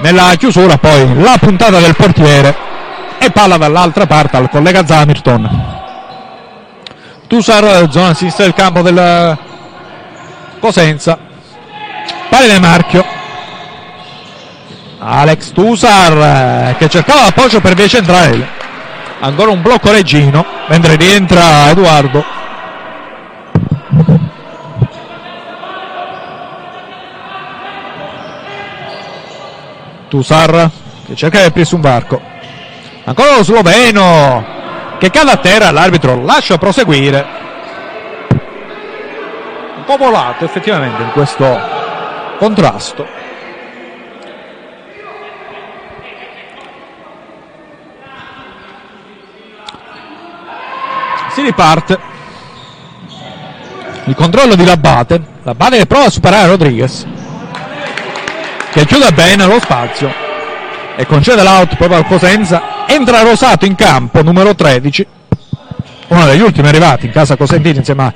[0.00, 2.56] nella chiusura, poi la puntata del portiere
[3.18, 5.78] e palla dall'altra parte al collega Zamirton.
[7.26, 9.38] Tusar, zona sinistra del campo del
[10.58, 11.18] Cosenza,
[12.28, 13.04] palla del marchio.
[15.02, 18.58] Alex Tusar che cercava l'appoggio per via centrale.
[19.20, 22.39] Ancora un blocco reggino, mentre rientra Edoardo
[30.10, 30.68] Tusar
[31.06, 32.20] che cerca di aprirsi un varco.
[33.04, 34.44] Ancora lo sloveno
[34.98, 37.24] che cade a terra, l'arbitro lascia proseguire.
[39.76, 41.60] Un po' volato effettivamente in questo
[42.38, 43.06] contrasto.
[51.32, 51.98] Si riparte.
[54.04, 55.22] Il controllo di Labate.
[55.44, 57.06] Labate che prova a superare Rodriguez
[58.72, 60.12] che chiude bene lo spazio
[60.96, 62.84] e concede l'out proprio al Cosenza.
[62.86, 65.06] Entra Rosato in campo, numero 13,
[66.08, 68.12] uno degli ultimi arrivati in casa Cosentini insieme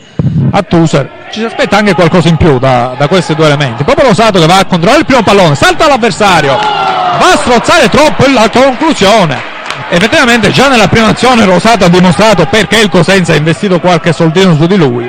[0.51, 1.29] a, Tuser.
[1.31, 3.85] Ci si aspetta anche qualcosa in più da, da, questi due elementi.
[3.85, 8.25] Proprio Rosato che va a controllare il primo pallone, salta l'avversario, va a strozzare troppo
[8.27, 9.53] la conclusione.
[9.89, 14.55] Effettivamente già nella prima azione Rosato ha dimostrato perché il Cosenza ha investito qualche soldino
[14.55, 15.09] su di lui.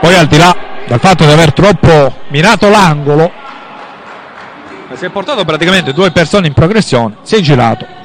[0.00, 3.30] Poi al di là dal fatto di aver troppo minato l'angolo,
[4.96, 8.02] si è portato praticamente due persone in progressione, si è girato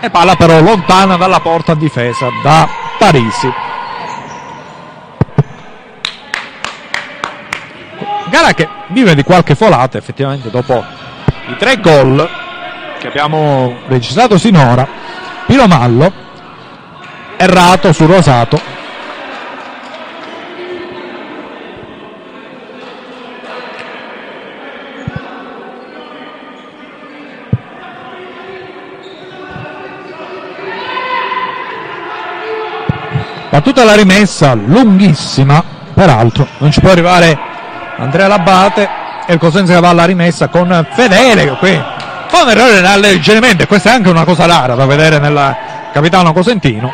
[0.00, 3.52] e palla però lontana dalla porta difesa da Parisi.
[8.28, 10.84] Gara che vive di qualche folata effettivamente dopo
[11.48, 12.28] i tre gol
[12.98, 14.86] che abbiamo registrato sinora.
[15.46, 16.12] Piromallo
[17.36, 18.60] errato su Rosato
[33.56, 35.62] battuta la rimessa lunghissima
[35.94, 37.38] peraltro non ci può arrivare
[37.96, 38.88] Andrea Labate
[39.26, 41.82] e il Cosenza che va alla rimessa con Fedele qui
[42.26, 45.56] fa un errore alleggerimento questa è anche una cosa rara da vedere nel
[45.96, 46.92] capitano cosentino.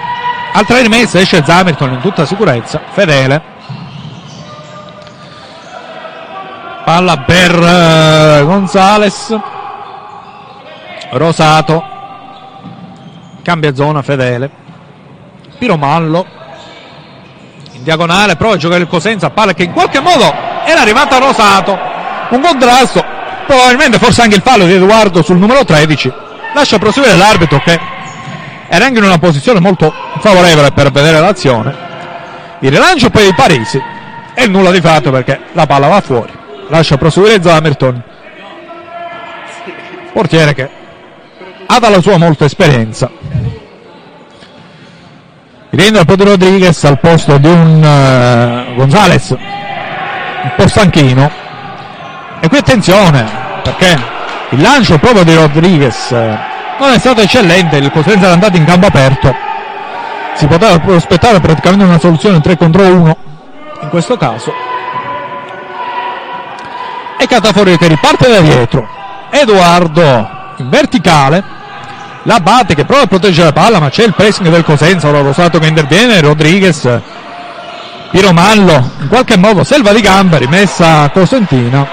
[0.52, 3.42] Altra rimessa esce Zamerton in tutta sicurezza Fedele.
[6.84, 9.36] Palla per uh, Gonzales.
[11.10, 11.82] Rosato.
[13.42, 14.48] Cambia zona Fedele.
[15.58, 16.41] Piromallo
[17.82, 20.24] diagonale, prova a giocare il Cosenza, palla che in qualche modo
[20.64, 21.78] era arrivata a Rosato,
[22.30, 23.04] un contrasto,
[23.46, 26.12] probabilmente forse anche il fallo di Edoardo sul numero 13,
[26.54, 27.78] lascia proseguire l'arbitro che
[28.68, 31.74] era anche in una posizione molto favorevole per vedere l'azione,
[32.60, 33.82] il rilancio poi di Parisi
[34.34, 36.32] e nulla di fatto perché la palla va fuori,
[36.68, 38.02] lascia proseguire Zamerton,
[40.12, 40.70] portiere che
[41.66, 43.10] ha dalla sua molta esperienza
[45.74, 51.30] rientra Pedro Rodriguez al posto di un uh, Gonzales un po' stanchino.
[52.40, 53.24] E qui attenzione
[53.62, 53.98] perché
[54.50, 56.38] il lancio proprio di Rodriguez eh,
[56.78, 59.34] non è stato eccellente il Cosenza è andato in campo aperto.
[60.34, 63.16] Si poteva prospettare praticamente una soluzione 3 contro 1
[63.82, 64.52] in questo caso.
[67.18, 68.88] E Catafori che riparte da dietro.
[69.30, 71.60] Edoardo in verticale
[72.24, 75.20] la batte che prova a proteggere la palla ma c'è il pressing del Cosenza ora
[75.20, 77.00] Rosato che interviene Rodriguez
[78.12, 81.88] Piromallo in qualche modo selva di gamba rimessa Cosentina.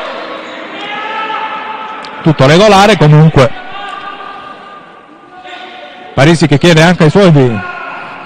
[2.22, 3.50] Tutto regolare comunque.
[6.14, 7.60] Parisi che chiede anche ai suoi di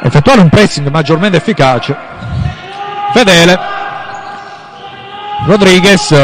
[0.02, 1.96] effettuare un pressing maggiormente efficace.
[3.14, 3.60] Fedele.
[5.46, 6.16] Rodriguez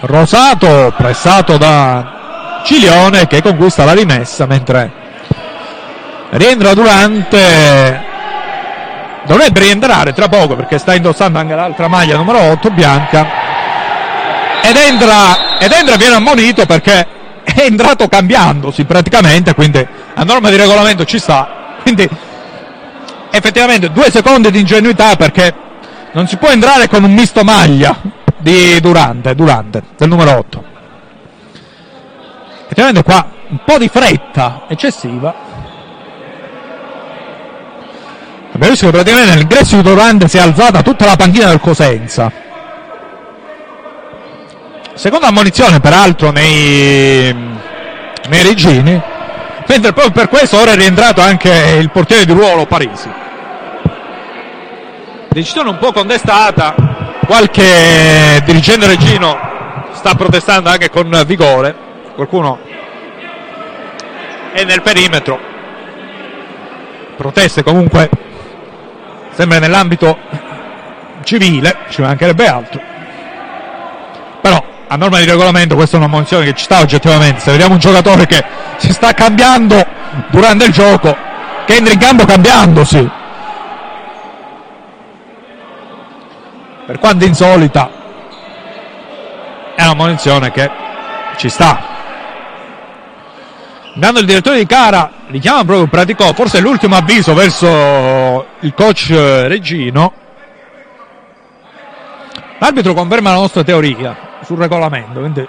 [0.00, 2.21] Rosato pressato da
[2.62, 4.90] Cilione che conquista la rimessa mentre
[6.30, 8.10] rientra Durante.
[9.24, 13.40] Dovrebbe rientrare tra poco perché sta indossando anche l'altra maglia numero 8 bianca.
[14.62, 17.06] Ed entra, ed entra viene ammonito perché
[17.42, 19.84] è entrato cambiandosi praticamente quindi
[20.14, 21.76] a norma di regolamento ci sta.
[21.82, 22.08] Quindi
[23.30, 25.54] effettivamente due secondi di ingenuità perché
[26.12, 27.96] non si può entrare con un misto maglia
[28.38, 30.71] di Durante, Durante del numero 8
[32.72, 35.34] effettivamente qua un po' di fretta eccessiva.
[38.54, 42.32] Abbiamo visto che praticamente nell'ingresso di Torrente si è alzata tutta la panchina del Cosenza.
[44.94, 49.00] Seconda ammonizione peraltro nei, nei Regini.
[49.66, 53.10] Mentre proprio per questo ora è rientrato anche il portiere di ruolo Parisi.
[55.28, 56.74] Decisione un po' contestata.
[57.26, 59.38] Qualche dirigente Regino
[59.92, 61.81] sta protestando anche con vigore.
[62.14, 62.58] Qualcuno
[64.52, 65.38] è nel perimetro.
[67.16, 68.10] Proteste comunque
[69.30, 70.18] sempre nell'ambito
[71.24, 72.80] civile, ci mancherebbe altro.
[74.40, 77.40] Però a norma di regolamento questa è una munizione che ci sta oggettivamente.
[77.40, 78.44] Se vediamo un giocatore che
[78.76, 79.84] si sta cambiando
[80.28, 81.16] durante il gioco,
[81.64, 83.10] che entra in campo cambiandosi.
[86.84, 87.90] Per quanto insolita,
[89.74, 90.70] è una munizione che
[91.36, 91.91] ci sta.
[93.94, 100.14] Dando il direttore di cara, richiama proprio Praticò, forse l'ultimo avviso verso il coach Regino.
[102.58, 105.46] L'arbitro conferma la nostra teoria sul regolamento, quindi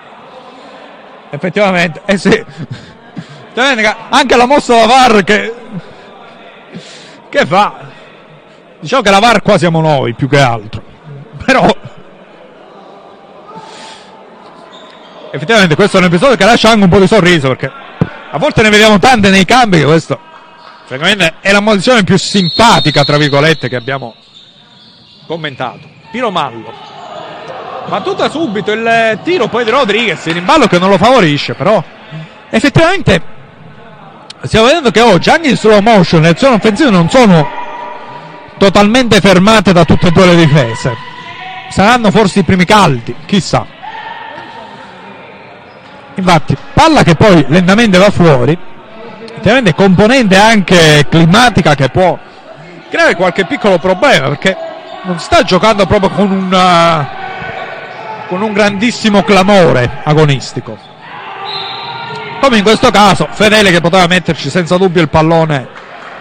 [1.30, 2.44] effettivamente, eh sì,
[4.10, 5.54] anche la mossa da VAR che,
[7.30, 7.76] che fa,
[8.80, 10.84] diciamo che la VAR qua siamo noi più che altro,
[11.46, 11.66] però
[15.32, 17.72] effettivamente questo è un episodio che lascia anche un po' di sorriso perché
[18.34, 20.20] a volte ne vediamo tante nei cambi che questo
[20.86, 24.16] francamente è la posizione più simpatica tra virgolette che abbiamo
[25.28, 25.88] commentato.
[26.12, 26.74] Piro Mallo.
[27.88, 31.84] Battuta subito il tiro poi di Rodriguez in ballo che non lo favorisce però
[32.50, 33.22] effettivamente
[34.42, 37.48] stiamo vedendo che oggi anche in slow motion le azioni offensive non sono
[38.58, 40.96] totalmente fermate da tutte e due le difese.
[41.70, 43.73] Saranno forse i primi caldi chissà
[46.16, 48.58] infatti palla che poi lentamente va fuori
[49.30, 52.18] effettivamente componente anche climatica che può
[52.90, 54.56] creare qualche piccolo problema perché
[55.04, 57.12] non sta giocando proprio con un
[58.34, 60.76] con un grandissimo clamore agonistico.
[62.42, 65.68] Come in questo caso, Fedele che poteva metterci senza dubbio il pallone,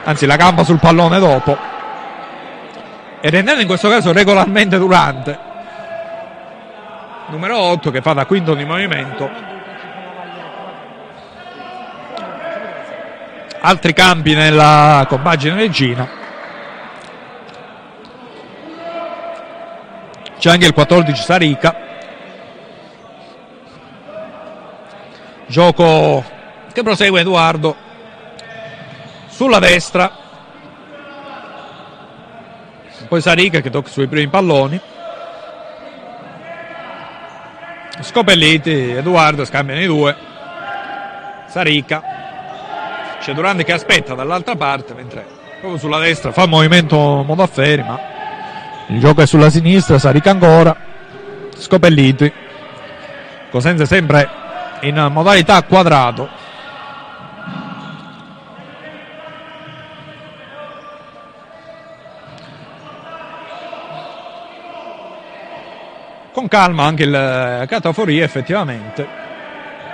[0.05, 1.57] anzi la gamba sul pallone dopo,
[3.18, 5.38] e rendendo in questo caso regolarmente Durante,
[7.28, 9.51] numero 8 che fa da quinto di movimento.
[13.64, 16.08] Altri campi nella compagine regina.
[20.36, 21.76] C'è anche il 14 Sarica.
[25.46, 26.24] Gioco
[26.72, 27.76] che prosegue Edoardo
[29.28, 30.10] sulla destra.
[33.06, 34.80] Poi Sarica che tocca sui primi palloni.
[38.00, 40.16] Scopelliti, Edoardo scambiano i due.
[41.46, 42.21] Sarica.
[43.22, 45.24] C'è Durante che aspetta dall'altra parte mentre
[45.60, 48.12] proprio sulla destra fa movimento Modafferi ma
[48.88, 50.76] il gioco è sulla sinistra, Sarica ancora.
[51.56, 52.30] Scopelliti.
[53.50, 54.28] Cosenza sempre
[54.80, 56.28] in modalità quadrato.
[66.32, 69.06] Con calma anche il Cataforia effettivamente,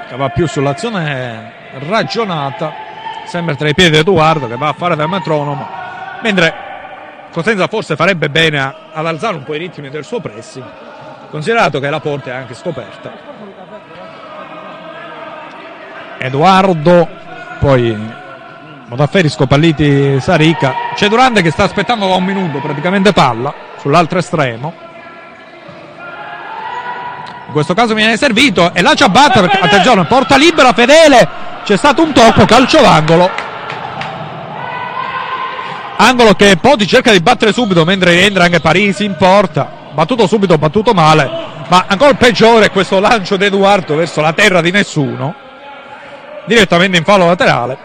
[0.08, 1.52] che va più sull'azione
[1.86, 2.87] ragionata,
[3.28, 5.68] sempre tra i piedi di Edoardo che va a fare da metronomo,
[6.22, 6.66] mentre
[7.30, 10.64] Cosenza forse farebbe bene ad alzare un po' i ritmi del suo pressing,
[11.30, 13.12] considerato che la porta è anche scoperta.
[16.18, 17.08] Edoardo,
[17.60, 17.96] poi
[18.86, 20.74] Modafferi, Scopalliti, Sarica.
[20.94, 24.72] C'è Durante che sta aspettando da un minuto praticamente palla sull'altro estremo.
[27.46, 31.47] In questo caso viene servito e la ciabatta perché attenzione, porta libera fedele.
[31.68, 33.30] C'è stato un tocco, calcio d'angolo.
[35.98, 39.70] Angolo che Poti cerca di battere subito mentre rientra anche Parisi in porta.
[39.92, 41.30] Battuto subito, battuto male.
[41.68, 45.34] Ma ancora peggiore questo lancio di Edoardo verso la terra di nessuno
[46.46, 47.76] direttamente in fallo laterale.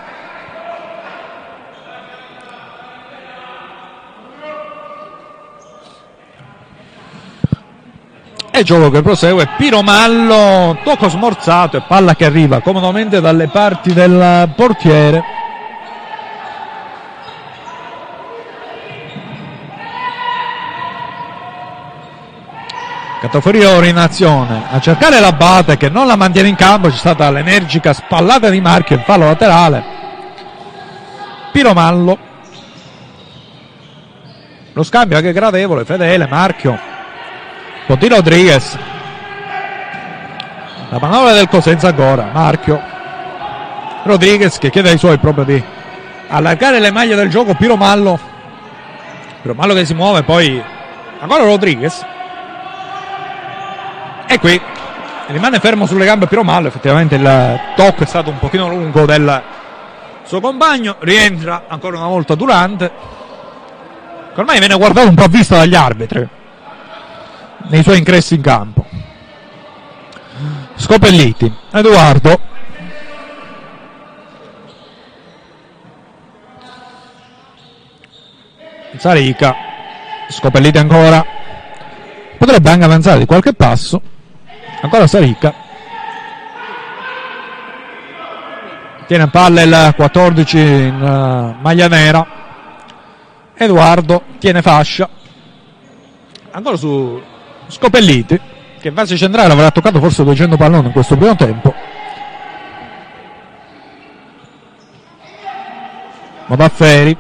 [8.55, 14.53] E gioco che prosegue, Piromallo, tocco smorzato e palla che arriva comodamente dalle parti del
[14.55, 15.23] portiere.
[23.21, 27.31] Cataforiori in azione a cercare la bate che non la mantiene in campo c'è stata
[27.31, 29.83] l'energica spallata di Marchio in fallo laterale.
[31.51, 32.17] Piromallo
[34.73, 36.91] lo scambio anche gradevole fedele Marchio
[37.86, 38.77] Conti Rodriguez.
[40.89, 42.81] La manovra del Cosenza ancora Marchio.
[44.03, 45.63] Rodriguez che chiede ai suoi proprio di
[46.27, 48.19] allargare le maglie del gioco Piromallo
[49.41, 50.63] Piromallo che si muove, poi
[51.19, 52.05] ancora Rodriguez.
[54.27, 54.59] E qui
[55.27, 59.43] rimane fermo sulle gambe Piromallo, effettivamente il tocco è stato un pochino lungo del
[60.23, 62.89] suo compagno, rientra ancora una volta Durante,
[64.34, 66.41] ormai viene guardato un po' a vista dagli arbitri
[67.70, 68.86] nei suoi ingressi in campo.
[70.76, 72.51] Scopelliti, Edoardo.
[78.97, 79.55] Sarica,
[80.30, 81.26] Scopelliti ancora.
[82.38, 84.01] Potrebbe anche avanzare di qualche passo.
[84.82, 85.53] Ancora Sarica.
[89.07, 92.26] Tiene a palla il 14 in uh, maglia nera.
[93.55, 95.09] Edoardo tiene fascia.
[96.51, 97.22] Ancora su
[97.74, 98.39] Scopelliti
[98.80, 101.74] che in fase centrale avrà toccato forse 200 palloni in questo primo tempo.
[106.45, 107.17] Modafferi.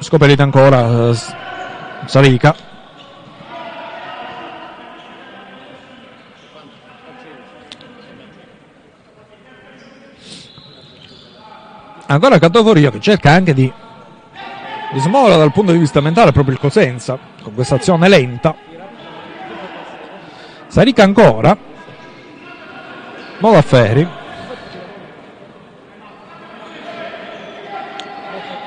[0.00, 1.10] Scopelliti ancora.
[1.10, 1.16] Uh,
[2.06, 2.54] Sarica.
[12.08, 13.70] ancora Catoforio che cerca anche di,
[14.92, 18.56] di smuovere dal punto di vista mentale proprio il Cosenza con questa azione lenta.
[20.66, 21.56] Sarica ancora.
[23.38, 24.24] Molafferi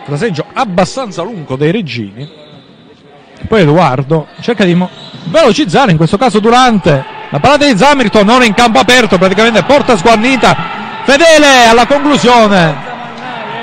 [0.06, 2.28] fraseggio abbastanza lungo dei regini
[3.48, 4.78] poi Edoardo cerca di
[5.26, 7.04] velocizzare in questo caso Durante.
[7.32, 10.56] La parata di Zamirton non in campo aperto praticamente porta sguarnita.
[11.04, 12.88] Fedele alla conclusione.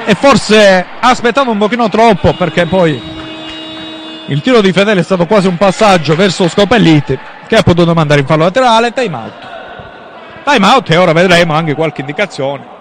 [0.04, 3.15] E forse ha aspettato un pochino troppo perché poi
[4.26, 8.20] il tiro di Fedele è stato quasi un passaggio verso Scopelliti che ha potuto mandare
[8.20, 9.32] in fallo laterale time out.
[10.44, 12.74] Time out e ora vedremo anche qualche indicazione.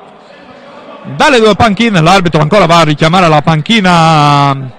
[1.15, 4.71] Dalle due panchine l'arbitro ancora va a richiamare la panchina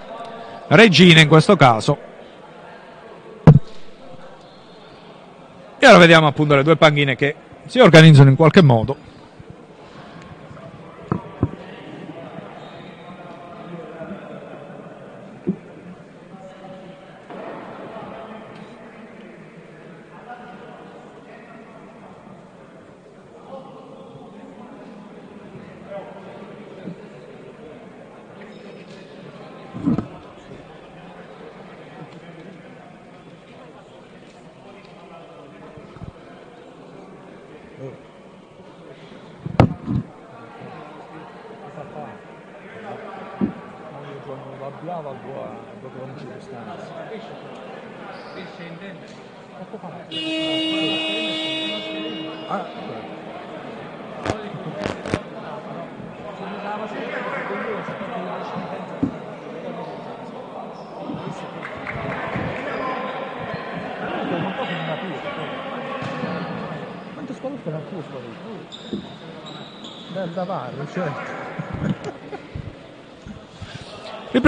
[0.69, 1.99] Regina in questo caso.
[5.79, 7.35] E ora vediamo appunto le due panchine che
[7.67, 8.97] si organizzano in qualche modo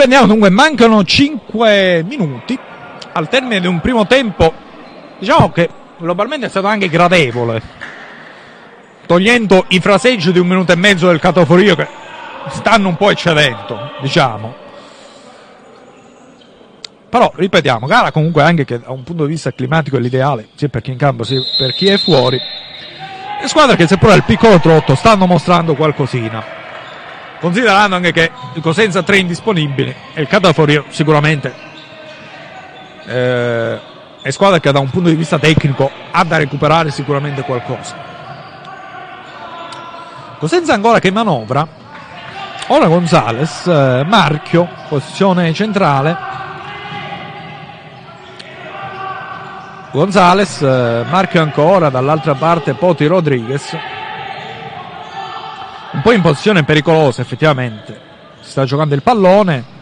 [0.09, 2.59] Riprendiamo dunque, mancano 5 minuti
[3.12, 4.54] al termine di un primo tempo,
[5.18, 7.61] diciamo che globalmente è stato anche gradevole,
[9.04, 11.86] togliendo i fraseggi di un minuto e mezzo del catoforio che
[12.48, 14.54] stanno un po' eccedendo, diciamo.
[17.11, 20.70] Però ripetiamo, gara comunque anche che da un punto di vista climatico è l'ideale, sia
[20.70, 22.40] per chi in campo sia per chi è fuori.
[23.42, 26.59] E squadre che seppur al piccolo trotto stanno mostrando qualcosina
[27.41, 31.66] considerando anche che il Cosenza ha tre indisponibili e il Cataforio sicuramente.
[33.07, 33.80] Eh,
[34.20, 37.97] è squadra che da un punto di vista tecnico ha da recuperare sicuramente qualcosa.
[40.39, 41.66] Cosenza ancora che manovra.
[42.68, 46.16] Ora Gonzales eh, Marchio posizione centrale.
[49.91, 53.76] Gonzales eh, Marchio ancora dall'altra parte Poti Rodriguez
[55.99, 58.01] un po' in posizione pericolosa effettivamente.
[58.40, 59.76] Si sta giocando il pallone.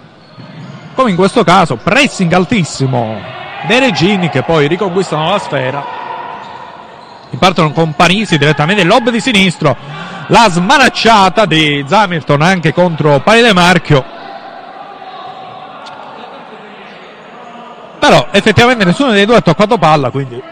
[0.94, 3.20] Come in questo caso, pressing altissimo
[3.66, 5.84] dei Regini che poi riconquistano la sfera.
[7.28, 9.76] Ripartono con Panisi direttamente lob di sinistro.
[10.28, 14.04] La smanacciata di Zamirton anche contro Palide Marchio.
[17.98, 20.42] Però effettivamente nessuno dei due ha toccato palla, quindi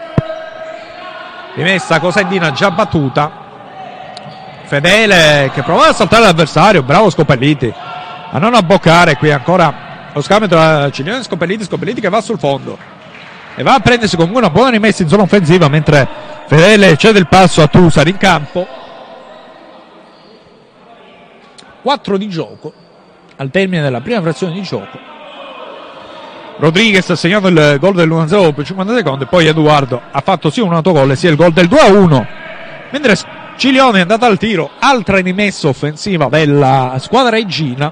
[1.55, 3.44] rimessa Cosendina già battuta
[4.65, 7.73] Fedele che prova a saltare l'avversario, bravo Scopelliti
[8.31, 12.39] a non abboccare qui ancora lo scambio tra Cilione e Scopelliti, Scopelliti che va sul
[12.39, 12.77] fondo
[13.55, 16.07] e va a prendersi comunque una buona rimessa in zona offensiva mentre
[16.47, 18.67] Fedele cede il passo a Tusari in campo
[21.81, 22.73] 4 di gioco
[23.37, 25.13] al termine della prima frazione di gioco
[26.57, 30.73] Rodriguez ha segnato il gol dell'1-0 per 50 secondi, poi Edoardo ha fatto sia un
[30.73, 32.25] autogol sia il gol del 2-1.
[32.91, 33.15] Mentre
[33.57, 37.91] Cilione è andato al tiro, altra rimessa offensiva della squadra regina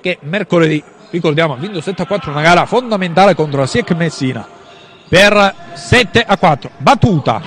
[0.00, 4.46] che mercoledì, ricordiamo, ha vinto 7-4 una gara fondamentale contro la SIEC Messina
[5.08, 6.70] per 7-4.
[6.78, 7.42] Battuta.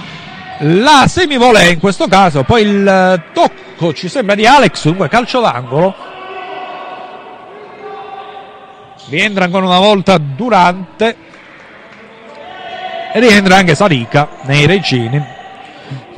[0.59, 5.95] La semivolea in questo caso, poi il tocco ci sembra di Alex, dunque calcio d'angolo.
[9.07, 11.15] Rientra ancora una volta Durante.
[13.13, 15.32] E rientra anche Sarica nei regini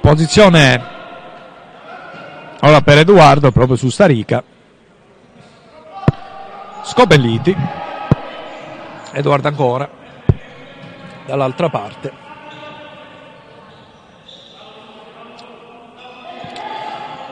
[0.06, 0.94] posizione.
[2.62, 4.44] Ora per Edoardo proprio su Sarica
[6.84, 7.56] Scopelliti.
[9.14, 9.90] Edoardo ancora
[11.26, 12.12] dall'altra parte.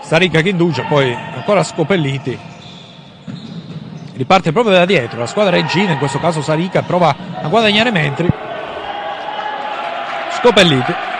[0.01, 2.39] Sarica che induce poi ancora Scopelliti.
[4.15, 8.30] Riparte proprio da dietro la squadra regina in questo caso Sarica prova a guadagnare metri
[10.39, 11.12] Scopelliti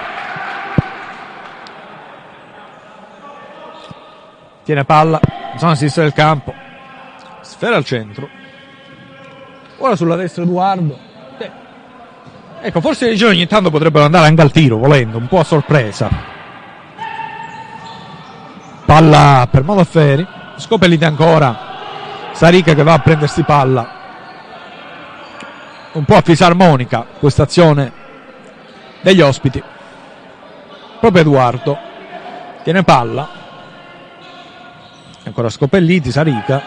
[4.64, 5.20] tiene palla
[5.58, 6.54] zona sinistra del campo.
[7.42, 8.30] Sfera al centro.
[9.78, 10.98] Ora sulla destra Edoardo.
[11.38, 11.52] Eh.
[12.62, 15.44] ecco forse i legioni ogni tanto potrebbero andare anche al tiro volendo un po' a
[15.44, 16.10] sorpresa.
[18.86, 21.72] Palla per Modafferi Scopelliti ancora.
[22.32, 24.02] Sarica che va a prendersi palla.
[25.94, 27.92] Un po' a fisarmonica questa azione
[29.02, 29.62] degli ospiti.
[31.00, 31.78] Proprio Edoardo.
[32.64, 33.43] Tiene palla
[35.24, 36.62] ancora Scopelliti Sarica.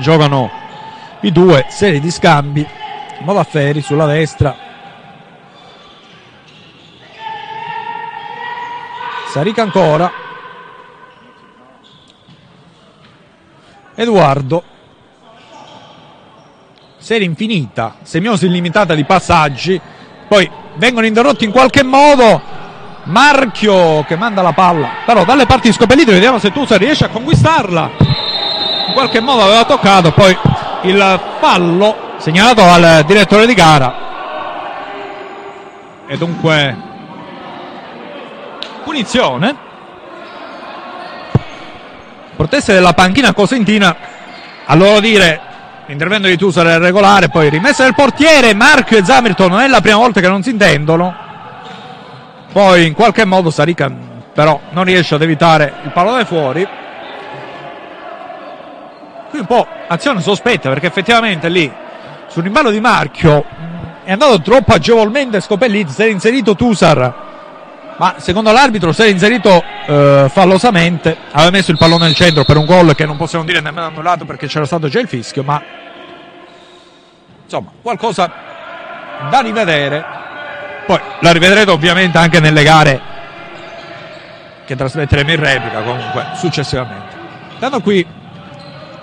[0.00, 0.50] Giocano
[1.20, 2.66] i due serie di scambi.
[3.20, 4.56] Modafferi sulla destra.
[9.28, 10.10] Sarica ancora.
[13.94, 14.62] Edoardo.
[16.96, 19.80] Serie infinita, semiosi illimitata di passaggi,
[20.28, 22.40] poi vengono interrotti in qualche modo.
[23.08, 27.90] Marchio che manda la palla, però dalle parti scopellite vediamo se Tusa riesce a conquistarla.
[28.86, 30.36] In qualche modo aveva toccato, poi
[30.82, 34.06] il fallo segnalato al direttore di gara.
[36.06, 36.76] E dunque
[38.84, 39.66] punizione
[42.38, 43.96] Proteste della panchina cosentina,
[44.64, 45.40] a loro dire
[45.86, 49.80] l'intervento di Tusar è regolare, poi rimessa del portiere, Marco e Zamirton non è la
[49.80, 51.27] prima volta che non si intendono.
[52.52, 53.90] Poi in qualche modo Sarica
[54.32, 56.66] però non riesce ad evitare il pallone fuori.
[59.30, 61.70] Qui un po' azione sospetta perché effettivamente lì
[62.28, 63.44] sul rimballo di Marchio
[64.04, 67.26] è andato troppo agevolmente Scopelliti, si è inserito Tusar
[67.98, 72.56] ma secondo l'arbitro si è inserito eh, fallosamente, aveva messo il pallone al centro per
[72.56, 75.60] un gol che non possiamo dire nemmeno annullato perché c'era stato già il fischio, ma
[77.42, 78.32] insomma qualcosa
[79.28, 80.17] da rivedere.
[80.88, 82.98] Poi la rivedrete ovviamente anche nelle gare
[84.64, 87.14] che trasmetteremo in replica comunque successivamente.
[87.58, 88.06] Tanto qui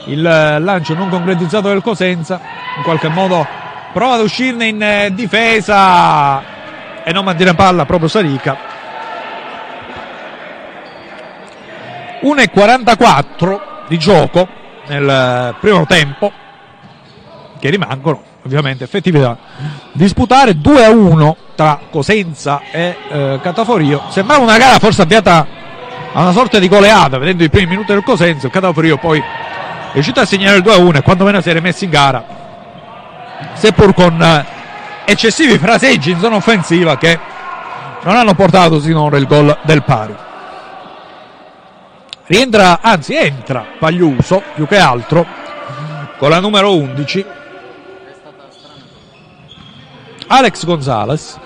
[0.05, 2.41] il lancio non concretizzato del Cosenza,
[2.77, 3.45] in qualche modo
[3.93, 6.41] prova ad uscirne in eh, difesa
[7.03, 8.57] e non mantiene palla proprio Sarica
[12.23, 14.47] 1,44 di gioco
[14.87, 16.31] nel eh, primo tempo
[17.59, 19.35] che rimangono ovviamente effettivi da
[19.91, 20.59] disputare.
[20.59, 24.03] 2 a 1 tra Cosenza e eh, Cataforio.
[24.09, 25.47] Sembrava una gara forse avviata
[26.13, 29.91] a una sorta di goleata vedendo i primi minuti del Cosenza il Cataforio poi è
[29.91, 32.23] riuscito a segnare il 2 a 1 e quantomeno si è rimesso in gara
[33.51, 34.45] seppur con eh,
[35.03, 37.19] eccessivi fraseggi in zona offensiva che
[38.03, 40.15] non hanno portato sinora il gol del pari.
[42.27, 45.25] Rientra, anzi entra Pagliuso più che altro
[46.17, 47.25] con la numero 11
[50.27, 51.39] Alex Gonzalez.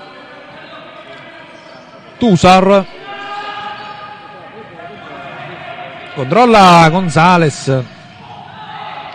[2.17, 2.85] Tusar.
[6.15, 7.83] Controlla Gonzalez.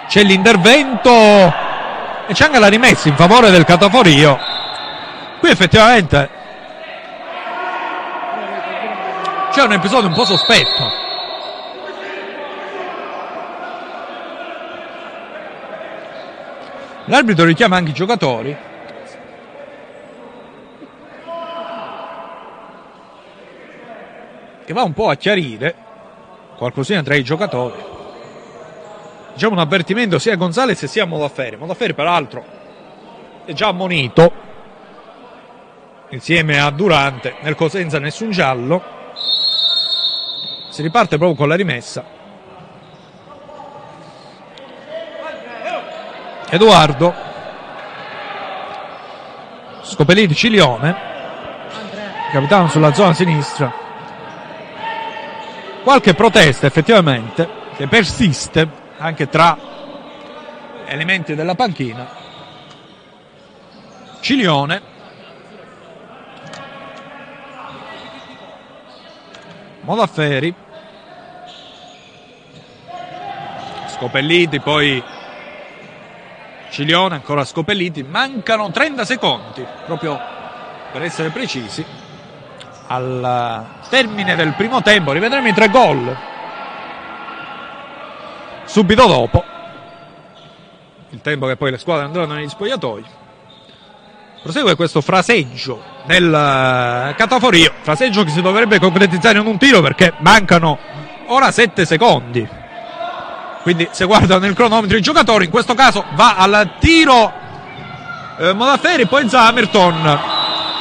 [0.07, 1.11] C'è l'intervento.
[2.27, 4.39] E c'è anche la rimessa in favore del Cataforio.
[5.41, 6.31] Qui effettivamente
[9.51, 11.03] c'è un episodio un po' sospetto.
[17.05, 18.73] L'arbitro richiama anche i giocatori.
[24.65, 25.75] che va un po' a chiarire
[26.57, 27.93] qualcosina tra i giocatori.
[29.35, 31.57] Diciamo un avvertimento sia a Gonzalez sia a Modafferi.
[31.57, 32.45] Modafferi, peraltro,
[33.45, 34.33] è già ammonito
[36.11, 38.83] insieme a Durante, nel Cosenza nessun giallo.
[40.71, 42.23] Si riparte proprio con la rimessa.
[46.51, 47.13] Edoardo
[49.83, 50.97] Scopellini Cilione
[52.31, 53.84] capitano sulla zona sinistra
[55.85, 58.67] qualche protesta effettivamente che persiste
[58.97, 59.57] anche tra
[60.87, 62.09] elementi della panchina.
[64.21, 64.93] Cilione.
[69.83, 70.55] Modafferi
[73.89, 75.03] Scopelliti poi
[76.71, 78.03] Cilione ancora Scopelliti.
[78.03, 80.19] Mancano 30 secondi proprio
[80.91, 81.85] per essere precisi
[82.87, 86.17] al termine del primo tempo rivedremo i tre gol.
[88.65, 89.45] Subito dopo.
[91.11, 93.05] Il tempo che poi le squadre andranno negli spogliatoi.
[94.43, 97.73] Prosegue questo fraseggio del eh, cataforio.
[97.83, 100.77] Fraseggio che si dovrebbe concretizzare in un tiro perché mancano
[101.27, 102.47] ora 7 secondi.
[103.63, 107.33] Quindi se guardano nel cronometro i giocatori in questo caso va al tiro
[108.39, 110.21] eh, Modafferi poi Zamerton.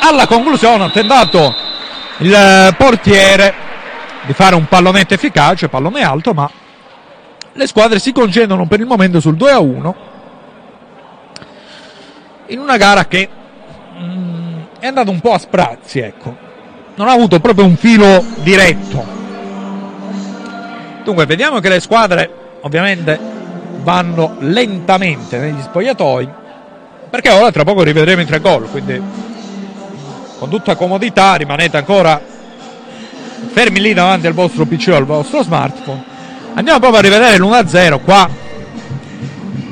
[0.02, 1.72] Alla conclusione ha tentato
[2.18, 3.54] il portiere
[4.26, 6.50] di fare un pallonetto efficace pallone alto ma
[7.54, 9.96] le squadre si concentrano per il momento sul 2 a 1
[12.48, 13.28] in una gara che
[14.00, 16.36] mm, è andata un po' a sprazzi ecco.
[16.96, 19.22] Non ha avuto proprio un filo diretto.
[21.04, 22.30] Dunque vediamo che le squadre
[22.62, 23.20] ovviamente
[23.82, 26.30] vanno lentamente negli spogliatoi
[27.10, 29.02] perché ora tra poco rivedremo i tre gol quindi
[30.44, 32.22] con tutta comodità rimanete ancora
[33.54, 36.04] fermi lì davanti al vostro PC o al vostro smartphone.
[36.56, 38.30] Andiamo proprio a rivedere l'1-0 qua.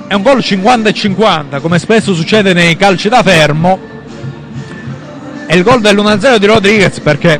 [0.07, 3.79] È un gol 50 50 come spesso succede nei calci da fermo.
[5.45, 7.37] È il gol dell'1-0 di Rodriguez perché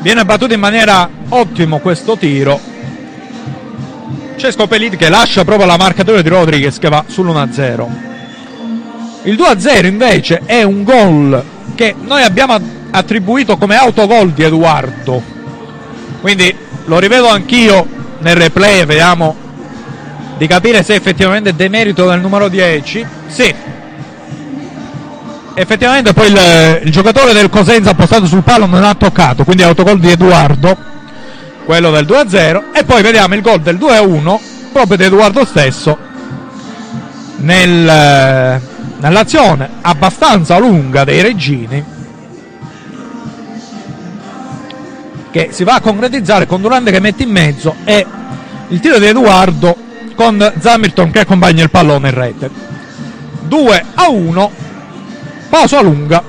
[0.00, 2.60] viene battuto in maniera ottima questo tiro.
[4.36, 8.04] C'è Scopelliti che lascia proprio la marcatura di Rodriguez che va sull'1-0
[9.26, 11.42] il 2-0 invece è un gol
[11.76, 12.58] che noi abbiamo
[12.90, 15.22] attribuito come autogol di Edoardo.
[16.20, 16.52] Quindi
[16.86, 17.86] lo rivedo anch'io
[18.18, 19.36] nel replay vediamo
[20.36, 23.54] di capire se effettivamente è demerito del numero 10 sì.
[25.54, 29.98] Effettivamente poi il, il giocatore del Cosenza appostato sul palo non ha toccato quindi autogol
[29.98, 30.76] di Edoardo
[31.64, 34.38] quello del 2-0 e poi vediamo il gol del 2-1
[34.72, 35.96] proprio di Edoardo stesso
[37.36, 38.60] nel,
[38.98, 41.84] nell'azione abbastanza lunga dei Reggini
[45.30, 48.06] che si va a concretizzare con Durante che mette in mezzo e
[48.68, 49.76] il tiro di Edoardo
[50.14, 52.50] con Zamirton che accompagna il pallone in rete.
[53.42, 54.50] 2 a 1
[55.48, 56.22] pausa lunga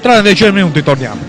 [0.00, 1.27] tra una decina di minuti torniamo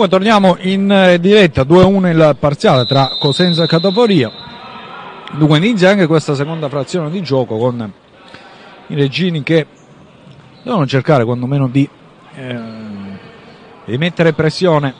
[0.00, 4.32] Dunque torniamo in eh, diretta 2-1 il parziale tra Cosenza e Cataforia.
[5.32, 7.92] Dunque inizia anche questa seconda frazione di gioco con
[8.86, 9.66] i regini che
[10.62, 11.86] devono cercare quantomeno di,
[12.34, 12.58] eh,
[13.84, 14.94] di mettere pressione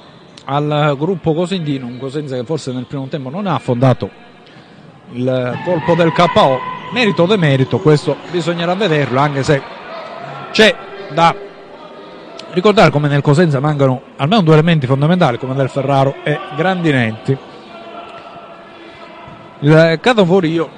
[0.45, 4.11] al gruppo cosentino, un Cosenza che forse nel primo tempo non ha affondato
[5.13, 6.59] il colpo del KO,
[6.93, 9.63] merito o demerito, questo bisognerà vederlo, anche se
[10.51, 10.77] c'è
[11.15, 11.49] da
[12.53, 17.37] ricordare come nel Cosenza mancano almeno due elementi fondamentali come del Ferraro e Grandinetti.
[19.61, 20.69] Il Catoforio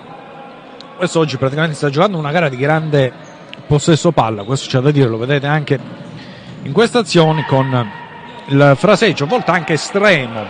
[0.97, 3.13] quest'oggi praticamente sta giocando una gara di grande
[3.67, 5.79] possesso palla, questo c'è da dire, lo vedete anche
[6.63, 7.91] in queste azioni con
[8.47, 10.45] il fraseggio, a volte anche estremo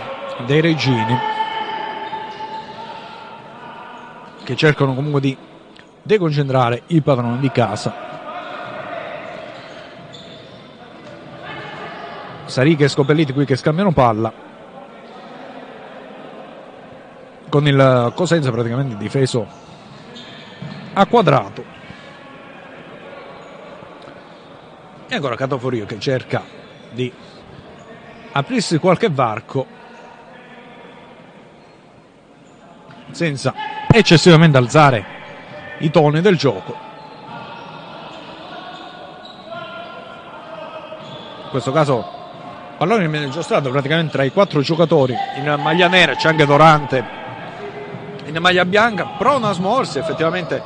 [0.45, 1.17] dei regini
[4.43, 5.35] che cercano comunque di
[6.01, 8.02] deconcentrare i padroni di casa.
[12.53, 14.31] Sariga e Scopelliti qui che scambiano palla
[17.49, 19.47] con il Cosenza praticamente difeso
[20.93, 21.65] a quadrato
[25.07, 26.43] e ancora Catoforio che cerca
[26.91, 27.11] di
[28.33, 29.65] aprirsi qualche varco
[33.09, 33.51] senza
[33.91, 35.05] eccessivamente alzare
[35.79, 36.77] i toni del gioco.
[41.45, 42.21] In questo caso
[42.85, 47.21] pallone viene giostrato praticamente tra i quattro giocatori in maglia nera, c'è anche Dorante
[48.25, 50.61] in maglia bianca, pronto a smuoversi, effettivamente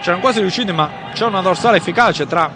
[0.00, 2.50] c'erano quasi riusciti ma c'è una dorsale efficace tra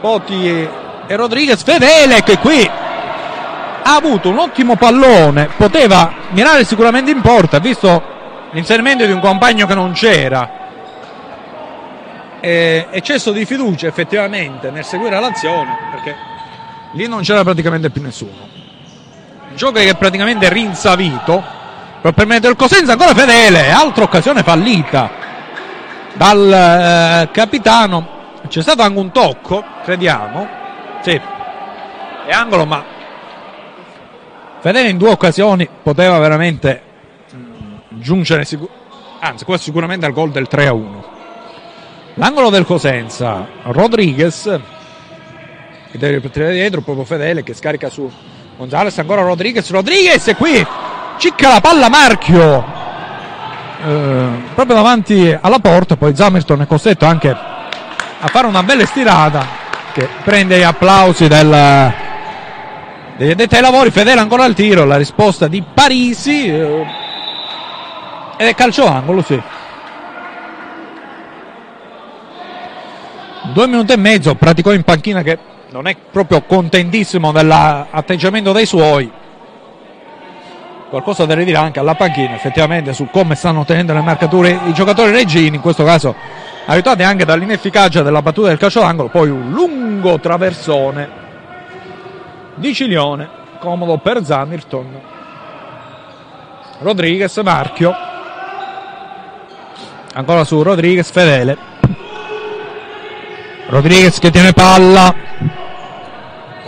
[0.00, 0.70] Poti e,
[1.06, 7.60] e Rodriguez, Fedele che qui ha avuto un ottimo pallone, poteva mirare sicuramente in porta,
[7.60, 8.02] visto
[8.50, 10.64] l'inserimento di un compagno che non c'era.
[12.40, 16.34] Eccesso di fiducia effettivamente nel seguire l'azione, perché
[16.92, 18.54] lì non c'era praticamente più nessuno.
[19.50, 21.42] Il gioco è praticamente rinsavito
[22.00, 25.10] per permettere il Cosenza, ancora fedele, altra occasione fallita
[26.14, 28.14] dal eh, capitano.
[28.48, 30.48] C'è stato anche un tocco, crediamo.
[31.02, 31.20] Sì,
[32.26, 32.94] è angolo, ma
[34.66, 36.82] Fedele in due occasioni poteva veramente
[37.32, 38.68] mm, giungere, sicur-
[39.20, 41.04] anzi questo sicuramente al gol del 3 a 1.
[42.14, 44.58] L'angolo del Cosenza, Rodriguez
[45.90, 48.10] che deve ripetere dietro, proprio Fedele che scarica su
[48.56, 50.66] Gonzales, ancora Rodriguez, Rodriguez e qui!
[51.18, 52.64] Cicca la palla Marchio!
[53.84, 59.46] Eh, proprio davanti alla porta, poi Zamerton è costretto anche a fare una bella stirata
[59.92, 61.94] che prende gli applausi del
[63.16, 66.86] degli addetti ai lavori, fedele ancora al tiro, la risposta di Parisi eh,
[68.36, 69.40] ed è calcio angolo, sì.
[73.54, 75.38] Due minuti e mezzo, praticò in panchina che
[75.76, 79.12] non è proprio contentissimo dell'atteggiamento dei suoi.
[80.88, 85.10] Qualcosa da ridire anche alla panchina, effettivamente, su come stanno tenendo le marcature i giocatori
[85.10, 86.14] regini, in questo caso
[86.64, 91.08] aiutati anche dall'inefficacia della battuta del calcio d'angolo, poi un lungo traversone
[92.54, 93.28] di Cilione,
[93.58, 95.00] comodo per Zamirton.
[96.78, 97.94] Rodriguez, Marchio.
[100.14, 101.58] Ancora su Rodriguez, Fedele.
[103.68, 105.65] Rodriguez che tiene palla.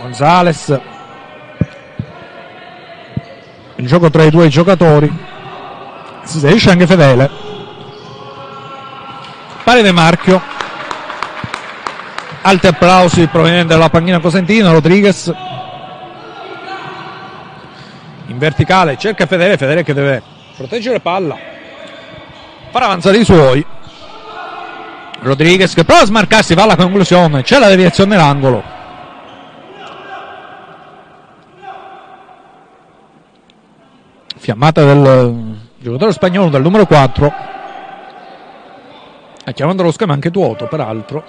[0.09, 0.79] Gonzales.
[3.75, 5.07] Il gioco tra i due giocatori.
[6.23, 7.29] Si inserisce anche Fedele.
[9.63, 10.41] Pare Marchio.
[12.41, 14.71] Alti applausi provenienti dalla panchina cosentina.
[14.71, 15.31] Rodriguez
[18.25, 20.21] in verticale, cerca Fedele, Fedele che deve
[20.55, 21.35] proteggere palla,
[22.69, 23.65] far avanzare i suoi.
[25.21, 28.77] Rodriguez che prova a smarcarsi, va alla conclusione, c'è la deviazione nell'angolo.
[34.39, 37.33] Fiammata del giocatore spagnolo del numero 4.
[39.43, 41.21] Ha chiamato lo schema anche Tuoto, peraltro.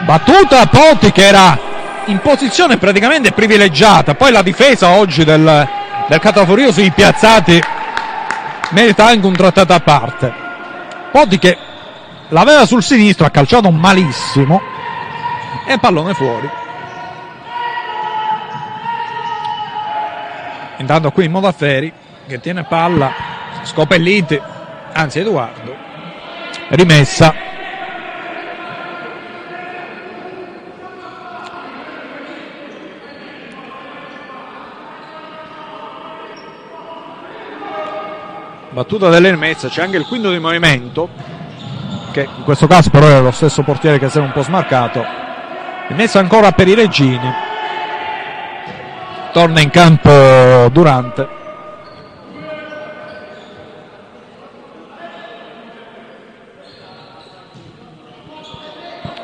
[0.00, 1.58] Battuta a Poti che era
[2.06, 4.14] in posizione praticamente privilegiata.
[4.14, 5.66] Poi la difesa oggi del,
[6.08, 7.58] del Cataforio sui piazzati
[8.72, 10.30] merita anche un trattato a parte.
[11.10, 11.56] Podi che
[12.28, 14.60] l'aveva sul sinistro, ha calciato malissimo
[15.66, 16.63] e pallone fuori.
[20.78, 21.92] Intanto qui Modafferi
[22.26, 23.12] che tiene palla,
[23.62, 24.40] Scopelliti,
[24.92, 25.74] anzi Edoardo,
[26.68, 27.34] rimessa
[38.74, 41.08] battuta dell'Elmezza, c'è anche il quinto di movimento,
[42.10, 45.04] che in questo caso però è lo stesso portiere che si è un po' smarcato.
[45.88, 47.43] Mezzo ancora per i Regini.
[49.34, 51.28] Torna in campo Durante.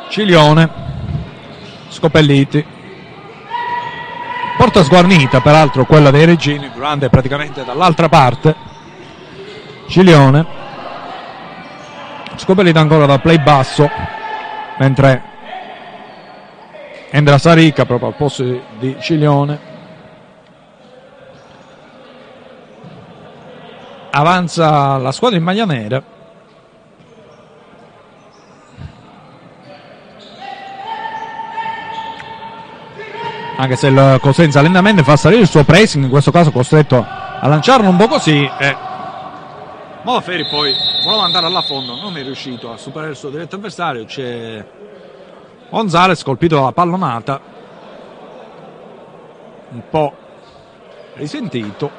[0.09, 0.69] Ciglione,
[1.91, 2.67] Scopelliti,
[4.57, 8.57] porta sguarnita peraltro quella dei Regini, Durante praticamente dall'altra parte,
[9.87, 10.45] Ciglione,
[12.35, 13.89] Scopelliti ancora da play basso,
[14.79, 15.23] mentre
[17.11, 18.43] Endra Sarica proprio al posto
[18.81, 19.70] di Ciglione.
[24.21, 26.03] Avanza la squadra in maglia nera.
[33.57, 37.49] Anche se il Cosenza lentamente fa salire il suo pressing, in questo caso costretto a
[37.49, 38.45] lanciarlo un po' così.
[38.59, 38.77] E
[40.03, 44.05] Molaferi poi voleva andare alla fondo, non è riuscito a superare il suo diretto avversario.
[44.05, 44.63] C'è
[45.71, 47.41] Gonzales colpito dalla pallonata,
[49.71, 50.13] un po'
[51.15, 51.91] risentito,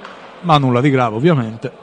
[0.41, 1.80] ma nulla di grave ovviamente.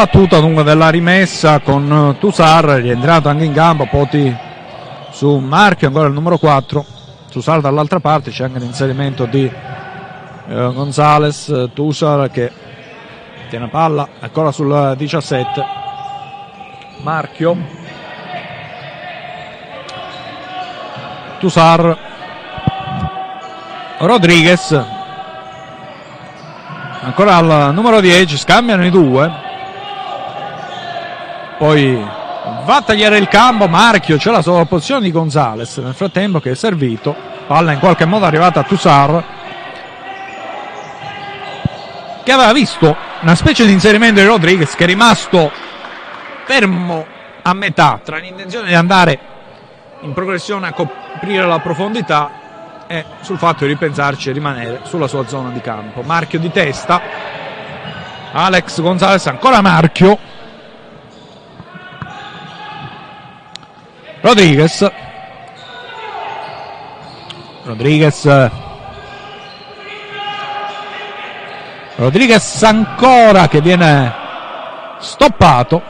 [0.00, 4.34] Battuta dunque della rimessa con Tusar, rientrato anche in campo, Poti
[5.10, 6.82] su Marchio, ancora il numero 4.
[7.28, 12.50] Su Sala dall'altra parte c'è anche l'inserimento di eh, Gonzales, Tusar che
[13.50, 15.64] tiene palla, ancora sul 17.
[17.02, 17.56] Marchio.
[21.40, 21.98] Tusar.
[23.98, 24.82] Rodriguez.
[27.02, 29.48] Ancora al numero 10, scambiano i due.
[31.60, 31.94] Poi
[32.64, 35.76] va a tagliare il campo Marchio c'è la sovrapposizione di Gonzales.
[35.76, 37.14] Nel frattempo che è servito
[37.46, 39.24] palla in qualche modo arrivata a Tussar
[42.22, 45.52] che aveva visto una specie di inserimento di Rodriguez che è rimasto
[46.46, 47.04] fermo
[47.42, 49.18] a metà tra l'intenzione di andare
[50.00, 52.30] in progressione a coprire la profondità
[52.86, 56.00] e sul fatto di ripensarci e rimanere sulla sua zona di campo.
[56.00, 57.02] Marchio di testa
[58.32, 60.29] Alex Gonzales ancora Marchio
[64.22, 64.92] Rodriguez.
[67.64, 68.50] Rodriguez.
[71.96, 74.12] Rodriguez ancora che viene
[74.98, 75.82] stoppato.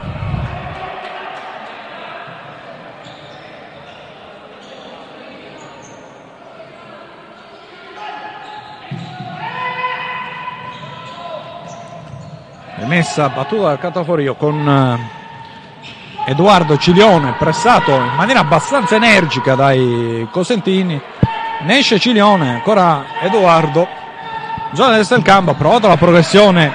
[12.85, 15.20] Messa battuta dal Cataforio con eh,
[16.25, 21.01] Edoardo Cilione pressato in maniera abbastanza energica dai Cosentini.
[21.61, 23.87] Ne esce Cilione ancora Edoardo.
[24.73, 26.73] Zona destra del campo ha provato la progressione.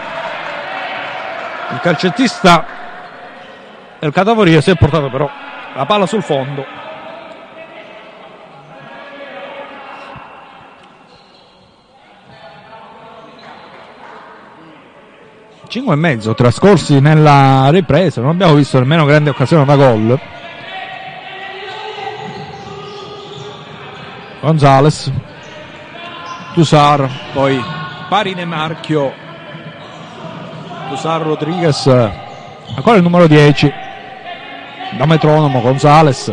[1.72, 2.66] Il calcettista
[3.98, 5.28] del Catavoria si è portato però
[5.74, 6.85] la palla sul fondo
[15.76, 20.18] 5 e mezzo trascorsi nella ripresa, non abbiamo visto nemmeno grande occasione da gol.
[24.40, 25.12] Gonzales,
[26.54, 27.62] Tusar, poi
[28.08, 29.12] Parine Marchio,
[30.88, 33.70] Tusar Rodriguez, ancora il numero 10,
[34.96, 36.32] da metronomo Gonzales,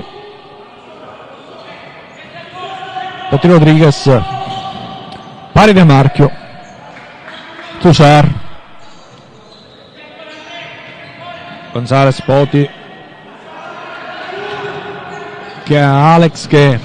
[3.29, 4.21] Poti Rodriguez,
[5.51, 6.31] Parine Marchio,
[7.81, 8.42] Tusar.
[11.73, 12.69] Gonzales Poti.
[15.63, 16.79] Che ha Alex che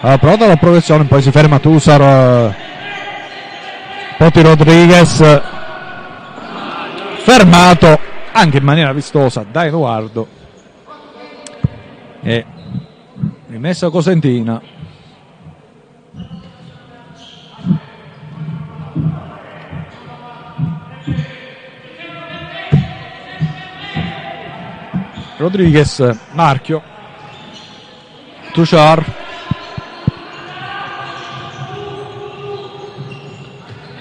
[0.00, 2.54] ha provato la progressione poi si ferma Tusar eh,
[4.18, 5.40] Poti Rodriguez
[7.22, 7.98] fermato
[8.32, 10.28] anche in maniera vistosa da Edoardo
[12.22, 12.44] e
[13.48, 14.60] rimessa Cosentina
[25.46, 26.02] Rodriguez,
[26.32, 26.82] Marchio,
[28.52, 29.04] Tuchar,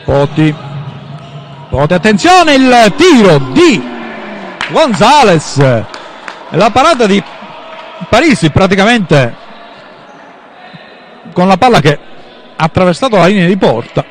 [0.04, 0.56] Poti,
[1.70, 3.80] Poti, attenzione il tiro di
[4.72, 5.58] Gonzales,
[6.50, 7.22] la parata di
[8.10, 9.36] Parisi praticamente
[11.32, 11.94] con la palla che
[12.56, 14.04] ha attraversato la linea di porta,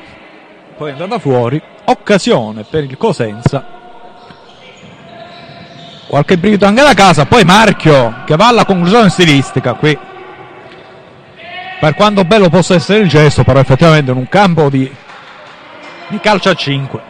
[0.76, 3.73] poi è andata fuori, occasione per il Cosenza
[6.14, 9.98] qualche brivido anche da casa, poi Marchio che va alla conclusione stilistica qui.
[11.80, 14.88] per quanto bello possa essere il gesto, però effettivamente in un campo di,
[16.06, 17.00] di calcio a 5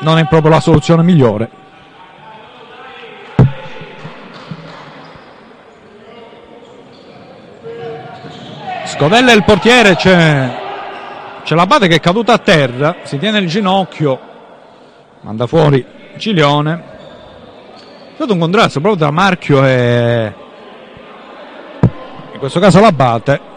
[0.00, 1.48] non è proprio la soluzione migliore.
[8.86, 10.50] Scodella il portiere, c'è,
[11.44, 14.18] c'è la base che è caduta a terra, si tiene il ginocchio,
[15.20, 16.91] manda fuori Cilione.
[18.22, 20.32] Stato un contrasto proprio tra Marchio e
[22.34, 23.51] in questo caso l'Abate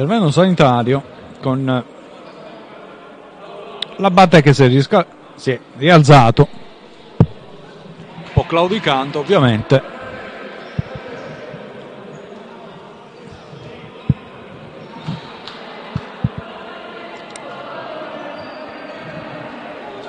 [0.00, 1.02] intervento sanitario
[1.42, 1.84] con
[3.96, 6.48] l'Abate che si è, risca- si è rialzato,
[7.18, 9.98] un po' claudicante ovviamente.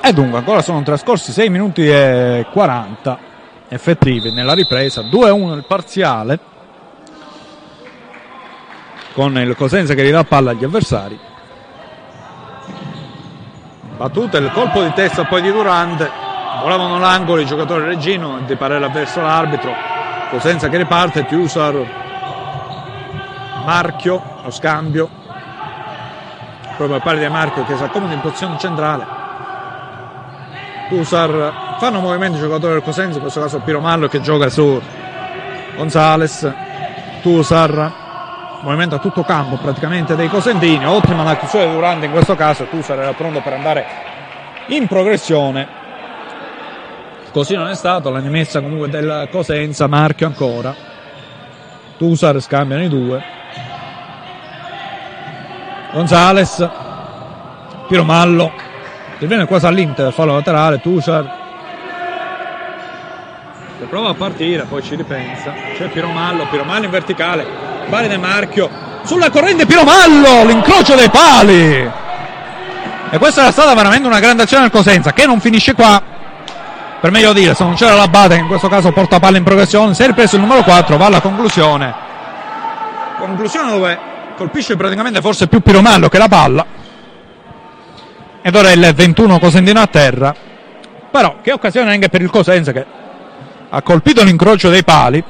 [0.04, 3.20] E dunque ancora sono trascorsi 6 minuti e 40
[3.68, 6.51] effettivi nella ripresa, 2-1 il parziale
[9.14, 11.20] con il Cosenza che ridà palla agli avversari.
[13.98, 16.10] Battuta il colpo di testa poi di Durante,
[16.62, 19.74] volavano l'angolo i giocatori Regino di parere verso l'arbitro,
[20.30, 21.76] Cosenza che riparte, Tiusar,
[23.66, 25.10] Marchio, lo scambio,
[26.78, 29.20] proprio al pari di Marchio che si accomoda in posizione centrale.
[30.88, 34.82] Tiusar fanno movimento i giocatori del Cosenza, in questo caso Piromallo che gioca su
[35.76, 36.52] Gonzales,
[37.22, 38.01] Tusar
[38.62, 42.66] movimento a tutto campo praticamente dei Cosentini, ottima la chiusura di Durante in questo caso,
[42.66, 43.86] Tusar era pronto per andare
[44.68, 45.68] in progressione,
[47.32, 50.74] così non è stato, la rimessa comunque del Cosenza, Marchio ancora,
[51.98, 53.24] Tusar scambiano i due,
[55.92, 56.70] Gonzales,
[57.88, 58.52] Piromallo,
[59.14, 61.40] interviene quasi all'Inter, fallo laterale, Tusar.
[63.90, 68.70] Prova a partire, poi ci ripensa, c'è Piromallo, Piromallo in verticale, Bari del Marchio
[69.03, 71.90] sulla corrente Piromallo, l'incrocio dei pali.
[73.14, 76.02] E questa era stata veramente una grande azione del Cosenza che non finisce qua.
[77.02, 79.44] Per meglio dire, se non c'era la Bate che in questo caso porta palla in
[79.44, 81.94] progressione, si è ripreso il numero 4, va alla conclusione.
[83.18, 83.99] Conclusione dove
[84.38, 86.66] colpisce praticamente forse più Piromallo che la palla.
[88.44, 90.34] Ed ora il 21 Cosentino a terra.
[91.12, 92.86] Però che occasione anche per il Cosenza che
[93.70, 95.22] ha colpito l'incrocio dei pali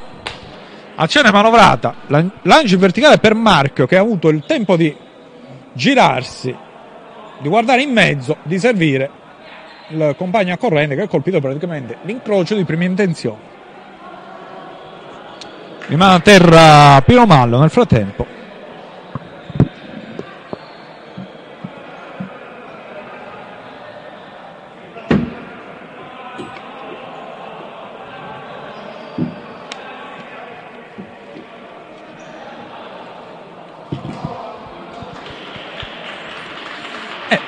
[1.02, 4.96] azione manovrata, lancio in verticale per Marchio che ha avuto il tempo di
[5.74, 6.56] girarsi,
[7.40, 9.10] di guardare in mezzo, di servire
[9.90, 13.50] il compagno a corrente che ha colpito praticamente l'incrocio di prima intenzione.
[15.88, 18.40] Rimane a terra Pino Mallo nel frattempo.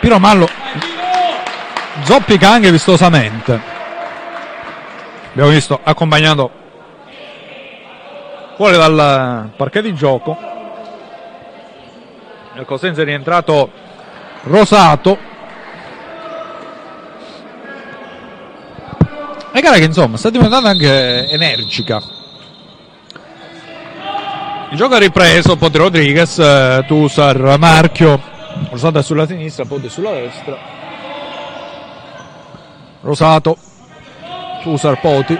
[0.04, 0.50] Eh, Piromallo
[2.04, 3.62] zoppica anche vistosamente.
[5.32, 6.52] Abbiamo visto accompagnato
[8.58, 10.38] fuori dal parquet di gioco.
[12.54, 13.72] Nel Cosenza è rientrato
[14.44, 15.18] Rosato.
[19.54, 22.02] E gara che insomma sta diventando anche energica.
[24.70, 28.33] Il gioco è ripreso, Pote Rodriguez, eh, Tusar, Marchio,
[28.70, 30.58] Rosato è sulla sinistra, Ponte sulla destra.
[33.02, 33.58] Rosato,
[34.62, 35.38] Susar Poti,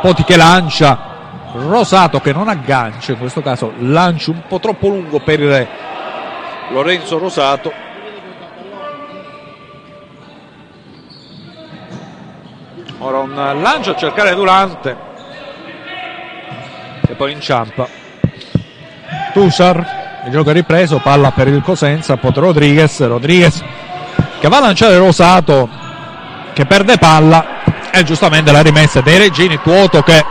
[0.00, 1.10] Poti che lancia,
[1.52, 5.68] Rosato che non aggancia, in questo caso lancio un po' troppo lungo per
[6.70, 7.72] Lorenzo Rosato.
[12.98, 14.96] Ora un lancio a cercare Durante
[17.06, 17.86] che poi inciampa.
[19.32, 23.62] Tusar il gioco è ripreso, palla per il Cosenza, Pot Rodriguez, Rodriguez
[24.38, 25.68] che va a lanciare Rosato
[26.52, 30.24] che perde palla e giustamente la rimessa dei Regini, Tuoto che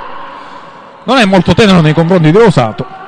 [1.04, 3.00] non è molto tenero nei confronti di Rosato.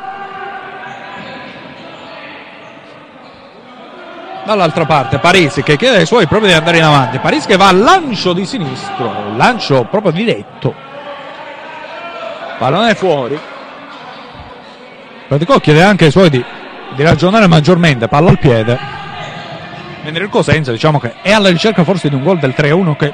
[4.45, 7.17] dall'altra parte Parisi che chiede ai suoi proprio di andare in avanti.
[7.19, 10.73] Parisi che va al lancio di sinistro lancio proprio diretto.
[12.57, 13.39] Pallone fuori.
[15.27, 16.43] Praticò chiede anche ai suoi di,
[16.95, 18.77] di ragionare maggiormente palla al piede.
[20.03, 23.13] Mentre il Cosenza diciamo che è alla ricerca forse di un gol del 3-1 che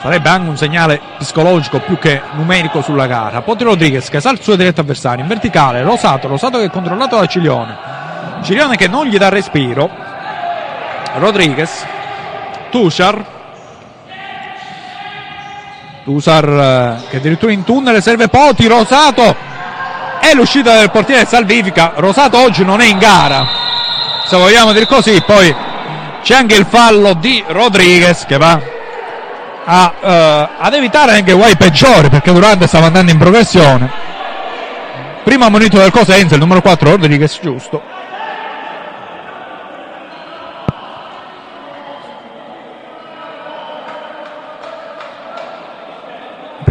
[0.00, 3.40] sarebbe anche un segnale psicologico più che numerico sulla gara.
[3.42, 7.18] Poti Rodriguez che sa il suo diretto avversario in verticale Rosato, Rosato che è controllato
[7.18, 7.76] da Cilione.
[8.42, 9.88] Cilione che non gli dà respiro.
[11.18, 11.86] Rodriguez
[12.70, 13.24] Tushar
[16.04, 19.51] Tushar eh, che addirittura in tunnel serve Poti Rosato
[20.22, 21.94] e l'uscita del portiere salvifica.
[21.96, 23.44] Rosato oggi non è in gara.
[24.26, 25.54] Se vogliamo dire così poi
[26.22, 28.60] c'è anche il fallo di Rodriguez che va
[29.64, 33.90] a, uh, ad evitare anche guai peggiori perché Durante stava andando in progressione.
[35.24, 37.91] Prima monito del Cosenza il numero 4 Rodriguez giusto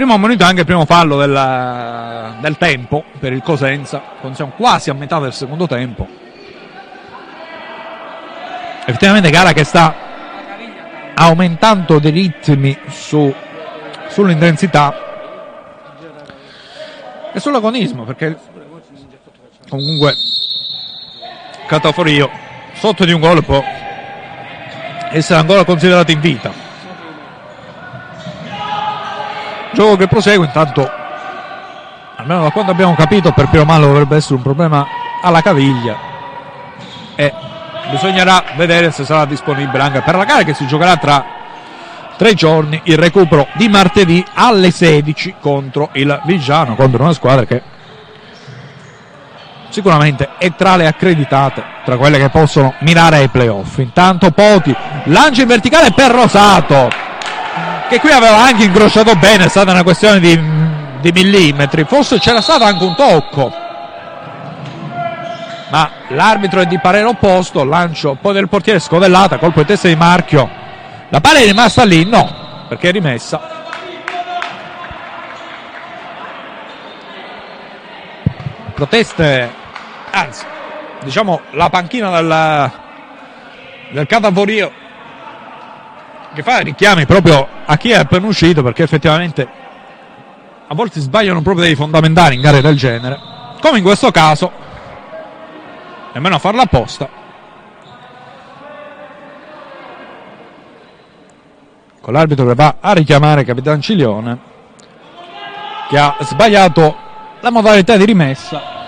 [0.01, 4.01] primo monito anche il primo fallo del, del tempo per il Cosenza.
[4.31, 6.07] Siamo quasi a metà del secondo tempo.
[8.83, 9.93] Effettivamente gara che sta
[11.13, 13.31] aumentando dei ritmi su,
[14.07, 14.95] sull'intensità
[17.31, 18.35] e sull'agonismo perché
[19.69, 20.15] comunque
[21.67, 22.27] Cataforio
[22.73, 23.63] sotto di un gol può
[25.11, 26.70] essere ancora considerato in vita
[29.73, 30.89] gioco che prosegue intanto
[32.21, 34.85] almeno da quando abbiamo capito per Piero Malo dovrebbe essere un problema
[35.21, 36.09] alla caviglia.
[37.15, 37.33] E
[37.89, 41.25] bisognerà vedere se sarà disponibile anche per la gara che si giocherà tra
[42.17, 47.61] tre giorni il recupero di martedì alle 16 contro il Vigiano contro una squadra che
[49.69, 53.79] sicuramente è tra le accreditate tra quelle che possono mirare ai playoff.
[53.79, 54.75] Intanto Poti
[55.05, 57.09] lancia in verticale per Rosato
[57.91, 60.39] che qui aveva anche incrociato bene è stata una questione di,
[61.01, 63.53] di millimetri forse c'era stato anche un tocco
[65.71, 69.95] ma l'arbitro è di parere opposto, lancio poi del portiere scodellata, colpo di testa di
[69.95, 70.49] marchio.
[71.07, 72.03] La palla è rimasta lì?
[72.03, 73.39] No, perché è rimessa.
[78.73, 79.49] Proteste,
[80.11, 80.43] anzi,
[81.03, 82.71] diciamo la panchina del,
[83.91, 84.80] del Catavorio
[86.33, 89.47] che fa richiami proprio a chi è appena uscito perché effettivamente
[90.67, 93.19] a volte sbagliano proprio dei fondamentali in gare del genere.
[93.59, 94.51] Come in questo caso
[96.13, 97.09] nemmeno a farla apposta.
[102.01, 104.39] Con l'arbitro che va a richiamare Capitan Ciglione,
[105.87, 106.95] che ha sbagliato
[107.41, 108.80] la modalità di rimessa.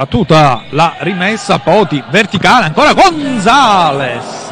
[0.00, 4.48] Battuta la rimessa, Poti verticale, ancora Gonzales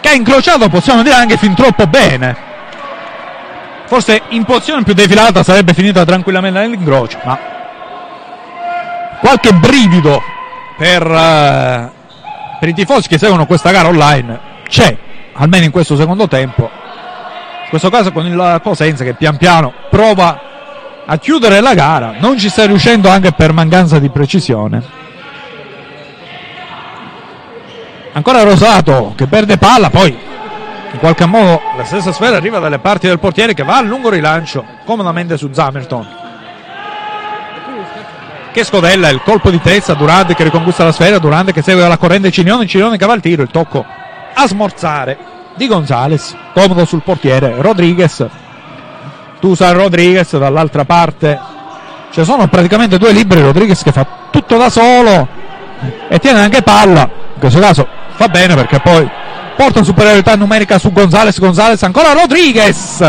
[0.00, 2.34] che ha incrociato, possiamo dire anche fin troppo bene
[3.84, 7.38] forse in posizione più defilata sarebbe finita tranquillamente nell'ingrocio, ma
[9.20, 10.22] qualche brivido
[10.78, 11.90] per, uh,
[12.58, 14.96] per, i tifosi che seguono questa gara online c'è,
[15.34, 16.70] almeno in questo secondo tempo.
[17.64, 20.53] In questo caso con il Cosenza che pian piano prova
[21.06, 24.82] a chiudere la gara, non ci sta riuscendo anche per mancanza di precisione.
[28.12, 30.16] Ancora Rosato che perde palla, poi
[30.94, 34.08] in qualche modo la stessa sfera arriva dalle parti del portiere che va a lungo
[34.08, 36.06] rilancio comodamente su Zamerton
[38.52, 41.96] che scodella il colpo di testa Durante che riconquista la sfera Durante che segue la
[41.98, 43.84] corrente Cinione Cinione che va al tiro il tocco
[44.32, 45.18] a smorzare
[45.56, 48.24] di Gonzales comodo sul portiere Rodriguez
[49.44, 51.38] Tusa Rodriguez dall'altra parte.
[52.12, 55.28] Ci sono praticamente due liberi Rodriguez che fa tutto da solo
[56.08, 57.02] e tiene anche palla.
[57.02, 59.06] In questo caso fa bene perché poi
[59.54, 61.38] porta superiorità numerica su Gonzales.
[61.38, 63.00] Gonzales ancora Rodriguez.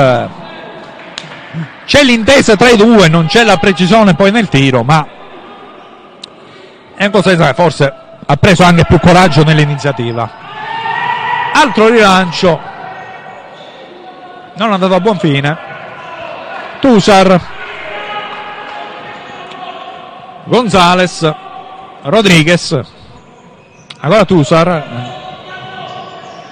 [1.85, 5.07] C'è l'intesa tra i due non c'è la precisione poi nel tiro ma
[6.95, 7.93] è un forse
[8.25, 10.29] ha preso anche più coraggio nell'iniziativa.
[11.53, 12.59] Altro rilancio.
[14.57, 15.74] Non è andato a buon fine
[16.79, 17.41] Tusar.
[20.45, 21.33] Gonzales
[22.03, 23.03] Rodriguez
[24.05, 24.83] ancora Tusar.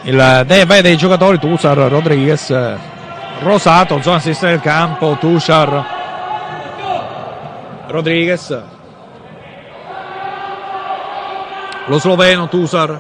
[0.04, 2.54] Il deve dei giocatori Tusar, Rodriguez,
[3.40, 5.86] Rosato, zona sinistra del campo, Tusar,
[7.88, 8.64] Rodriguez,
[11.86, 13.00] lo sloveno Tusar,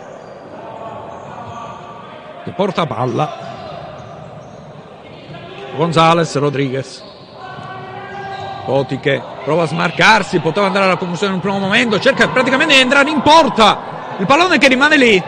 [2.45, 3.37] che porta palla,
[5.75, 7.11] Gonzales, Rodriguez.
[8.65, 12.73] Poti che prova a smarcarsi, poteva andare alla confusione in un primo momento, cerca praticamente
[12.73, 13.77] di entrare in porta.
[14.17, 15.23] Il pallone che rimane lì.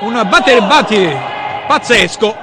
[0.00, 1.16] Un batter batti
[1.66, 2.36] pazzesco.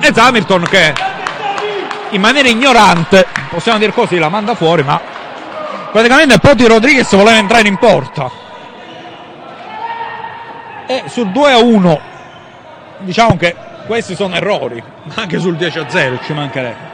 [0.00, 0.92] E Hamilton che
[2.10, 5.00] in maniera ignorante, possiamo dire così, la manda fuori, ma
[5.90, 8.30] praticamente Poti Rodriguez voleva entrare in porta.
[10.86, 12.00] E sul 2 a 1
[12.98, 13.56] diciamo che
[13.86, 14.82] questi sono errori,
[15.14, 16.93] anche sul 10 a 0 ci mancherebbe.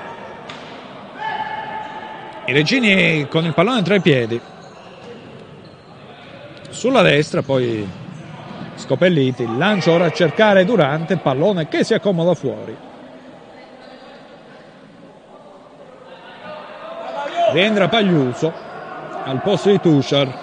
[2.50, 4.40] I Regini con il pallone tra i piedi.
[6.68, 7.88] Sulla destra poi
[8.74, 12.76] Scopelliti, lancio ora a cercare Durante, pallone che si accomoda fuori.
[17.52, 18.52] Rientra Pagliuso
[19.22, 20.38] al posto di Tushar.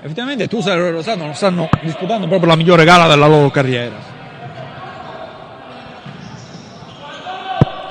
[0.00, 4.15] Effettivamente Tushar e Rosato non stanno disputando proprio la migliore gara della loro carriera.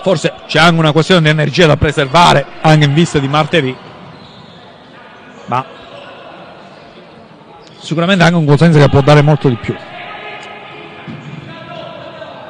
[0.06, 3.76] Forse c'è anche una questione di energia da preservare anche in vista di martedì.
[5.48, 5.66] Ma
[7.80, 9.76] sicuramente anche un Cosenza che può dare molto di più.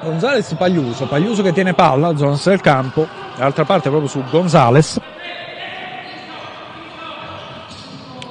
[0.01, 3.07] Gonzales Pagliuso, Pagliuso che tiene palla, zona del campo,
[3.37, 4.99] dall'altra parte proprio su Gonzales.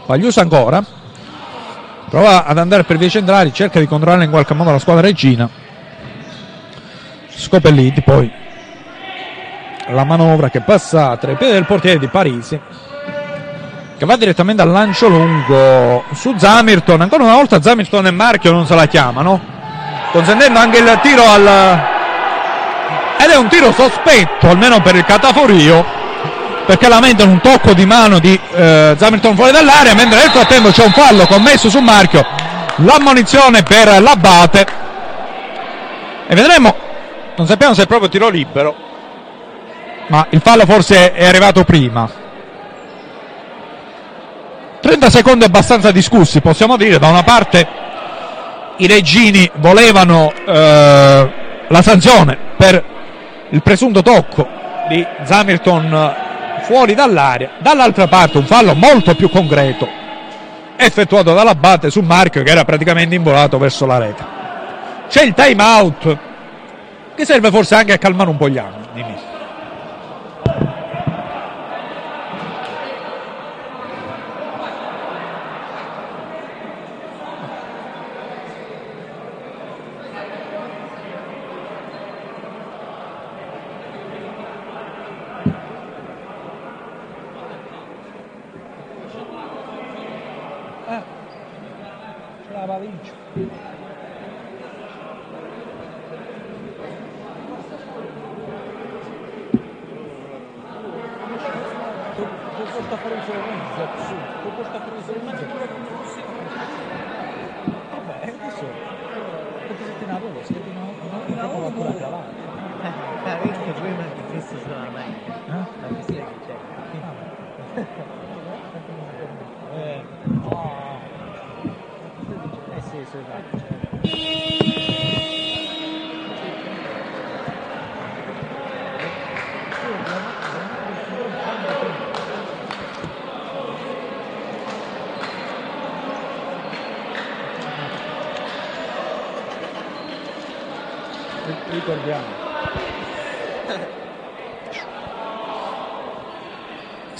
[0.04, 0.84] Pagliuso ancora,
[2.10, 5.48] prova ad andare per via centrali, cerca di controllare in qualche modo la squadra regina.
[7.30, 8.42] Scopelliti poi
[9.88, 12.60] la manovra che passa tra i piedi del portiere di Parisi
[13.96, 17.00] che va direttamente al lancio lungo su Zamirton.
[17.00, 19.52] Ancora una volta Zamirton e Marchio non se la chiamano
[20.10, 21.92] consentendo anche il tiro al
[23.18, 25.84] ed è un tiro sospetto almeno per il cataforio
[26.66, 30.84] perché lamentano un tocco di mano di eh, Zamirton fuori dall'area mentre nel frattempo c'è
[30.84, 32.24] un fallo commesso su Marchio.
[32.76, 34.66] L'ammonizione per l'Abate.
[36.26, 36.74] E vedremo
[37.36, 38.83] non sappiamo se è proprio tiro libero
[40.08, 42.22] ma il fallo forse è arrivato prima.
[44.80, 47.66] 30 secondi abbastanza discussi, possiamo dire, da una parte
[48.76, 51.32] i regini volevano eh,
[51.68, 52.84] la sanzione per
[53.50, 54.46] il presunto tocco
[54.88, 56.14] di Zamirton
[56.62, 60.02] fuori dall'area, dall'altra parte un fallo molto più concreto
[60.76, 64.24] effettuato dall'Abate su Marchio che era praticamente involato verso la rete.
[65.08, 66.18] C'è il time out
[67.14, 69.13] che serve forse anche a calmare un po' gli animi.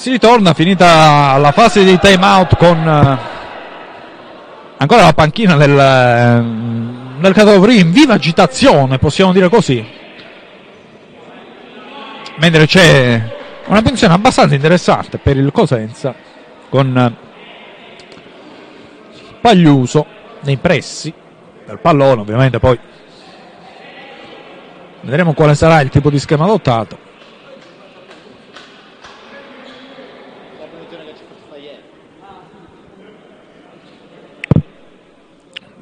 [0.05, 3.19] Si ritorna finita la fase di time out con uh,
[4.77, 9.83] ancora la panchina del, uh, del Catavri in viva agitazione, possiamo dire così.
[12.37, 16.15] Mentre c'è una pensione abbastanza interessante per il Cosenza
[16.69, 18.19] con uh,
[19.41, 20.05] Pagliuso
[20.41, 21.11] nei pressi
[21.65, 22.79] del pallone, ovviamente poi
[25.01, 27.04] vedremo quale sarà il tipo di schema adottato.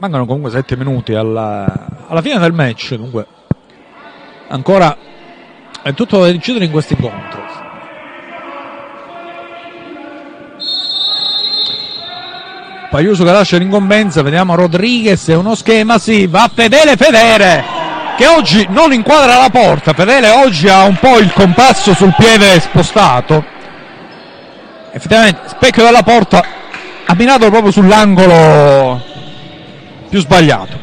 [0.02, 1.64] Mancano comunque 7 minuti alla,
[2.08, 3.24] alla fine del match, dunque
[4.48, 4.96] ancora
[5.80, 7.40] è tutto da decidere in questo incontro.
[12.90, 17.64] Paiuso che lascia l'incombenza, vediamo Rodriguez, è uno schema, sì, va Fedele Federe
[18.16, 22.58] che oggi non inquadra la porta, Fedele oggi ha un po' il compasso sul piede
[22.58, 23.44] spostato,
[24.90, 26.44] effettivamente specchio della porta
[27.06, 29.11] ha minato proprio sull'angolo
[30.12, 30.78] più sbagliato.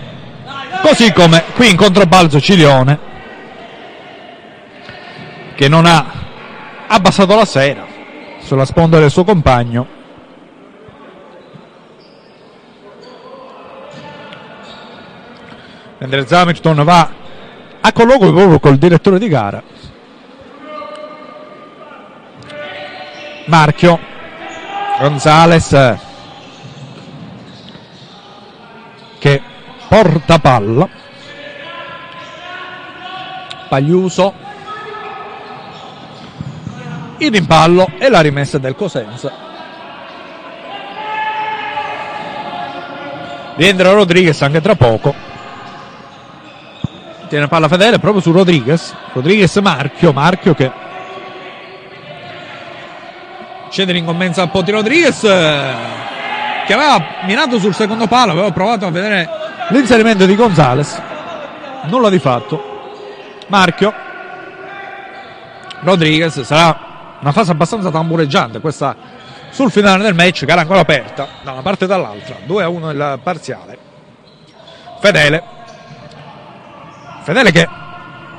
[0.81, 2.97] Così come qui in controbalzo Cilione
[5.53, 6.03] che non ha
[6.87, 7.85] abbassato la sera
[8.39, 9.85] sulla sponda del suo compagno.
[15.99, 17.11] Mentre Hamilton va
[17.81, 19.61] a colloquio proprio col direttore di gara.
[23.45, 23.99] Marchio
[24.99, 26.07] Gonzales
[29.89, 30.87] che porta palla
[33.69, 34.33] Pagliuso.
[37.17, 39.31] Il rimpallo e la rimessa del Cosenza.
[43.55, 45.13] Rientra Rodriguez anche tra poco.
[47.27, 48.95] Tiene palla fedele proprio su Rodriguez.
[49.13, 50.71] Rodriguez Marchio Marchio che
[53.69, 58.89] scende in commensa al Potti Rodriguez che aveva minato sul secondo palo aveva provato a
[58.89, 61.01] vedere l'inserimento di Gonzales.
[61.85, 62.61] Nulla di fatto.
[63.47, 63.93] Marchio.
[65.81, 68.95] Rodriguez sarà una fase abbastanza tambureggiante questa
[69.49, 72.35] sul finale del match era ancora aperta da una parte e dall'altra.
[72.45, 73.77] 2 a 1 il parziale.
[74.99, 75.43] Fedele.
[77.21, 77.67] Fedele che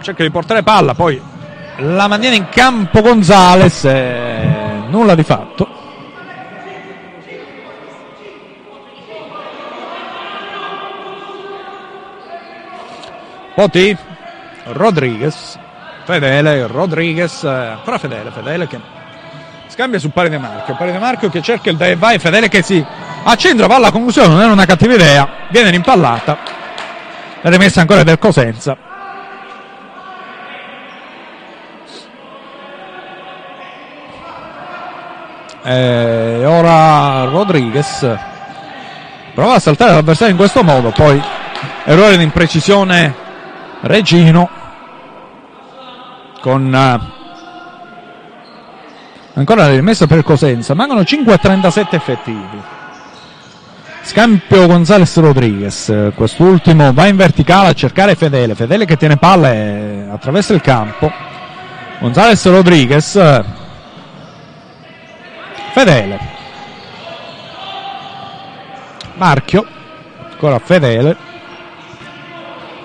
[0.02, 1.20] cerca di portare palla poi
[1.77, 5.70] la maniera in campo Gonzales eh, nulla di fatto
[13.61, 13.95] Poti
[14.73, 15.59] Rodriguez
[16.05, 18.81] Fedele, Rodriguez, eh, ancora Fedele, Fedele che
[19.66, 22.62] scambia su Pari De Marchio, Pari De Marchio che cerca il dai vai, Fedele che
[22.62, 22.82] si
[23.23, 26.39] accentra, va alla conclusione, non era una cattiva idea, viene rimpallata,
[27.43, 28.78] la rimessa ancora del Cosenza.
[35.62, 38.16] E ora Rodriguez
[39.35, 41.23] prova a saltare l'avversario in questo modo, poi
[41.85, 43.20] errore di imprecisione
[43.82, 44.48] Regino
[46.40, 47.01] con uh,
[49.35, 52.62] ancora la rimessa per Cosenza mancano 5.37 effettivi.
[54.02, 60.07] Scampio Gonzales Rodriguez quest'ultimo va in verticale a cercare Fedele Fedele che tiene palla e
[60.11, 61.11] attraversa il campo.
[62.01, 63.43] Gonzales Rodriguez
[65.73, 66.19] Fedele.
[69.15, 69.66] Marchio
[70.31, 71.28] ancora Fedele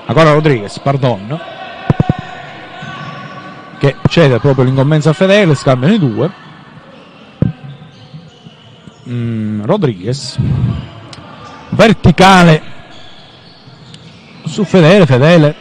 [0.05, 1.39] ancora Rodriguez pardon
[3.77, 6.31] che cede proprio l'incombenza a Fedele, scambiano i due.
[9.07, 10.37] Mm, Rodriguez,
[11.69, 12.61] verticale
[14.45, 15.55] su Fedele, Fedele.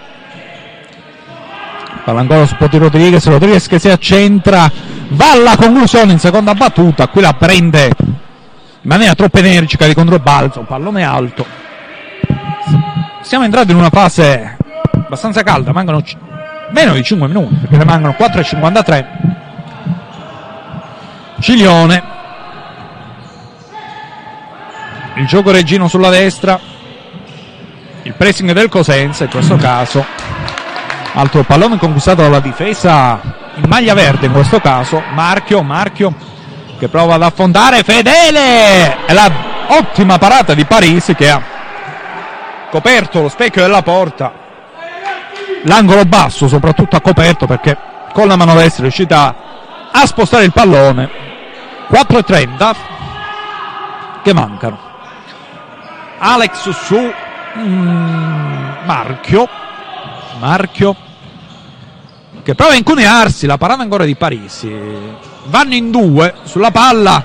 [2.05, 4.71] Palla ancora su Poti Rodriguez, Rodriguez che si accentra,
[5.09, 10.61] va alla conclusione in seconda battuta, qui la prende in maniera troppo energica di controbalzo,
[10.61, 11.64] un pallone alto.
[13.25, 14.57] Siamo entrati in una fase
[14.93, 16.03] abbastanza calda, mancano
[16.71, 19.07] meno di 5 minuti perché ne mancano 4,53
[21.41, 22.13] Ciglione
[25.17, 26.59] il gioco Reggino sulla destra.
[28.03, 30.05] Il pressing del Cosenza in questo caso.
[31.15, 33.21] Altro pallone conquistato dalla difesa
[33.55, 35.03] in maglia verde in questo caso.
[35.13, 36.15] Marchio Marchio
[36.79, 37.83] che prova ad affondare.
[37.83, 39.07] Fedele!
[39.07, 39.31] E la
[39.69, 41.54] ottima parata di Parisi che ha
[42.75, 44.33] coperto lo specchio della porta.
[45.63, 47.79] L'angolo basso soprattutto ha coperto perché
[48.13, 49.35] con la mano destra è riuscita
[49.93, 51.09] a spostare il pallone.
[51.89, 52.75] 4.30
[54.25, 54.77] che mancano?
[56.19, 57.13] Alex su.
[57.59, 59.49] Mm, Marchio.
[60.41, 60.97] Marchio.
[62.43, 64.77] Che prova a incunearsi la parata ancora di Parisi.
[65.45, 67.23] Vanno in due sulla palla.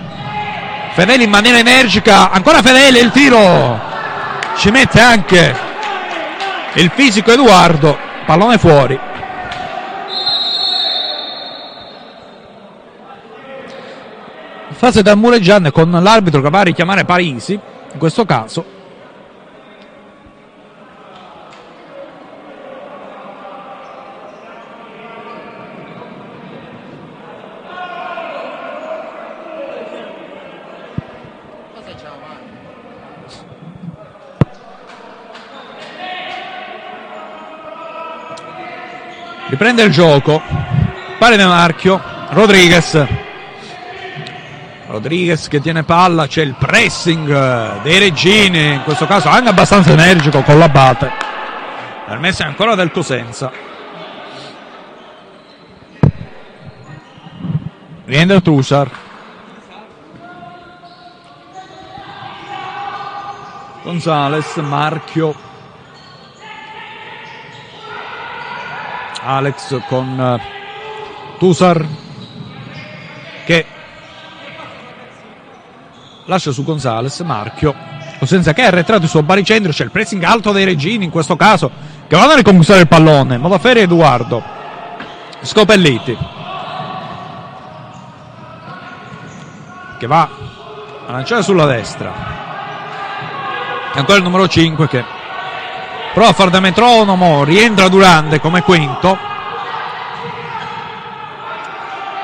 [0.94, 3.89] Fedele in maniera energica ancora Fedele il tiro
[4.60, 5.56] ci mette anche
[6.74, 9.00] il fisico Edoardo pallone fuori.
[14.72, 18.79] Fase da mureggiante con l'arbitro che va a richiamare Parisi in questo caso
[39.50, 40.42] riprende il gioco.
[41.18, 42.02] Pare nel marchio.
[42.30, 43.06] Rodriguez.
[44.88, 50.42] Rodriguez che tiene palla c'è il pressing dei Reggini in questo caso anche abbastanza energico
[50.42, 51.12] con la bate.
[52.08, 53.52] Permessa ancora del Cosenza.
[58.06, 58.90] Rientra Tusar.
[63.84, 65.49] Gonzales Marchio
[69.22, 70.40] Alex con
[71.38, 71.86] Tusar
[73.46, 73.66] che
[76.26, 77.74] lascia su Gonzales, Marchio,
[78.22, 81.36] senza che è arretrato il suo baricentro, c'è il pressing alto dei regini in questo
[81.36, 81.72] caso,
[82.08, 84.44] che vanno a riconquistare il pallone, Modaferri Edoardo,
[85.42, 86.18] Scopelliti,
[89.98, 90.30] che va
[91.08, 92.14] a lanciare sulla destra,
[93.94, 95.04] ancora il numero 5 che
[96.20, 99.18] prova a fare da metronomo, rientra Durante come quinto,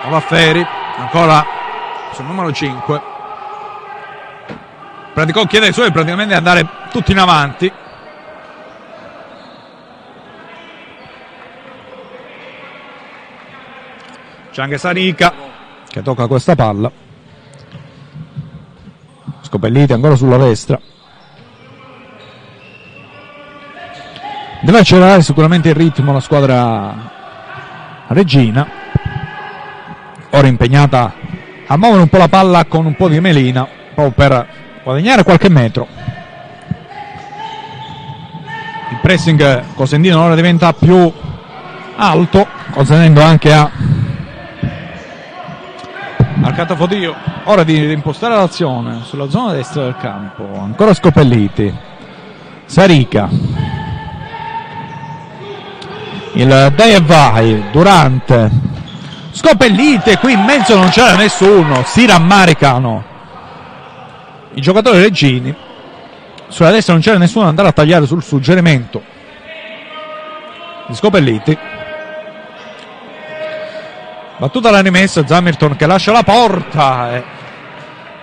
[0.03, 0.67] Modaferri,
[0.97, 1.45] ancora
[2.11, 3.01] sul numero 5,
[5.13, 7.71] Praticò chiede ai suoi praticamente di andare tutti in avanti.
[14.51, 15.33] C'è anche Sarica
[15.87, 16.91] che tocca questa palla.
[19.39, 20.77] Scopelliti ancora sulla destra.
[24.65, 26.95] Deve accelerare sicuramente il ritmo la squadra
[28.07, 28.67] Regina.
[30.31, 31.13] Ora impegnata
[31.67, 34.47] a muovere un po' la palla con un po' di melina proprio per
[34.83, 35.87] guadagnare qualche metro.
[38.89, 41.13] Il pressing Cosentino ora diventa più
[41.97, 43.69] alto, consentendo anche a
[46.41, 47.13] al Catafodio
[47.43, 50.59] ora di impostare l'azione sulla zona destra del campo.
[50.59, 51.71] Ancora Scopelliti,
[52.65, 53.29] Sarica,
[56.35, 58.49] il dai e vai, Durante,
[59.31, 63.03] Scopellite, qui in mezzo non c'era nessuno, si rammaricano.
[64.53, 65.53] I giocatori reggini
[66.47, 69.01] sulla destra non c'era nessuno ad andare a tagliare sul suggerimento.
[70.87, 71.57] Di Scopelliti.
[74.37, 77.23] Battuta la rimessa Zamirton che lascia la porta e,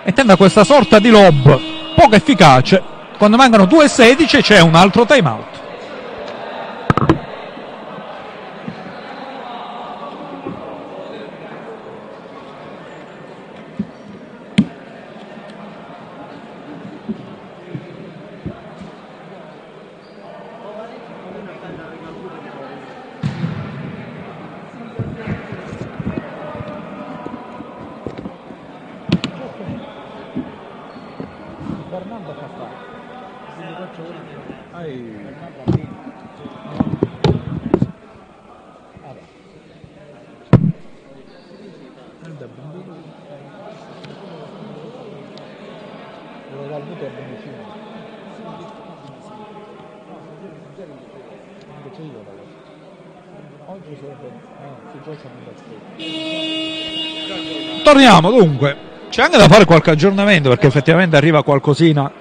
[0.03, 1.59] e tenta questa sorta di lob
[1.95, 2.81] poco efficace.
[3.17, 5.62] Quando mancano 2.16 c'è un altro time out
[57.93, 58.75] Torniamo dunque.
[59.11, 62.11] C'è anche da fare qualche aggiornamento perché effettivamente arriva qualcosina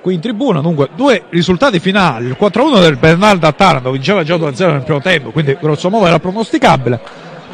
[0.00, 0.60] qui in tribuna.
[0.60, 2.26] Dunque, due risultati finali.
[2.26, 6.08] Il 4-1 del Bernaldo a Taranto vinceva già 2-0 nel primo tempo, quindi grosso modo
[6.08, 6.98] era pronosticabile.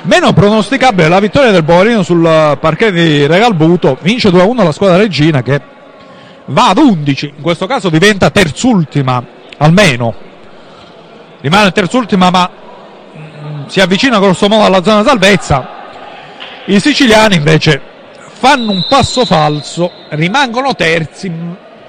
[0.05, 3.99] Meno pronosticabile la vittoria del Bovarino sul parquet di Regalbuto.
[4.01, 5.61] Vince 2-1 la squadra regina che
[6.47, 7.35] va ad 11.
[7.37, 9.23] In questo caso diventa terzultima
[9.59, 10.15] almeno.
[11.43, 15.81] Rimane terzultima ma mm, si avvicina grosso modo alla zona salvezza
[16.67, 17.81] i siciliani invece
[18.25, 21.31] fanno un passo falso, rimangono terzi,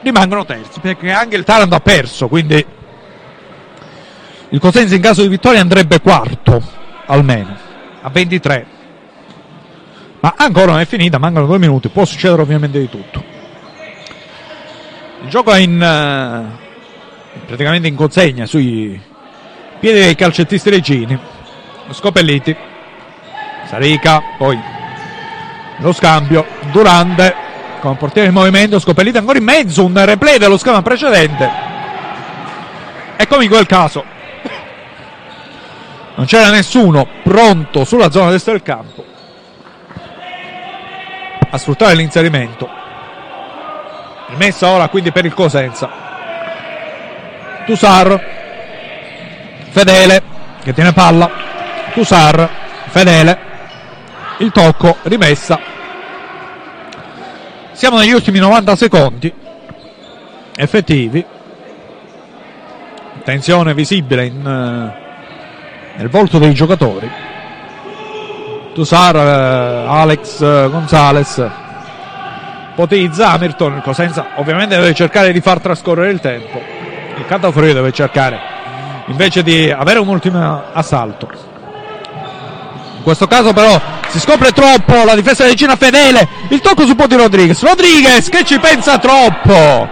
[0.02, 2.66] rimangono terzi perché anche il Taranto ha perso, quindi
[4.50, 6.62] il Cosenza in caso di vittoria andrebbe quarto
[7.06, 7.56] almeno,
[8.02, 8.66] a 23.
[10.20, 13.24] Ma ancora non è finita, mancano due minuti, può succedere ovviamente di tutto.
[15.24, 19.00] Il gioco è in, uh, praticamente in consegna sui
[19.80, 21.18] piedi dei calcettisti regini.
[21.90, 22.56] Scopelliti
[23.66, 24.60] Sarica, poi
[25.78, 30.82] lo scambio, Durante con portiere in movimento, Scopellita ancora in mezzo, un replay dello scambio
[30.82, 31.52] precedente.
[33.18, 34.04] E come in quel caso
[36.16, 39.04] non c'era nessuno pronto sulla zona destra del campo
[41.50, 42.70] a sfruttare l'inserimento.
[44.30, 45.90] Rimessa ora quindi per il Cosenza.
[47.66, 48.32] Tusar,
[49.70, 50.22] Fedele
[50.64, 51.30] che tiene palla.
[51.94, 52.50] Tusar,
[52.88, 53.52] Fedele
[54.44, 55.60] il tocco, rimessa.
[57.72, 59.34] Siamo negli ultimi 90 secondi
[60.56, 61.26] effettivi.
[63.24, 67.10] Tensione visibile in, uh, nel volto dei giocatori.
[68.74, 71.50] Tusar, uh, Alex uh, Gonzales,
[72.72, 73.82] ipotizza Hamilton.
[73.82, 76.62] Cosenza ovviamente deve cercare di far trascorrere il tempo.
[77.16, 78.52] Il Cantafrio deve cercare
[79.08, 81.53] invece di avere un ultimo assalto.
[83.04, 86.26] In questo caso però si scopre troppo la difesa di Cina Fedele.
[86.48, 87.62] Il tocco su Poti Rodriguez.
[87.62, 89.90] Rodriguez che ci pensa troppo.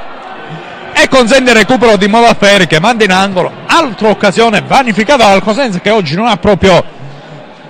[0.94, 3.52] E consente il recupero di Modafferi che manda in angolo.
[3.66, 6.82] Altra occasione vanificata dal Cosenza che oggi non ha proprio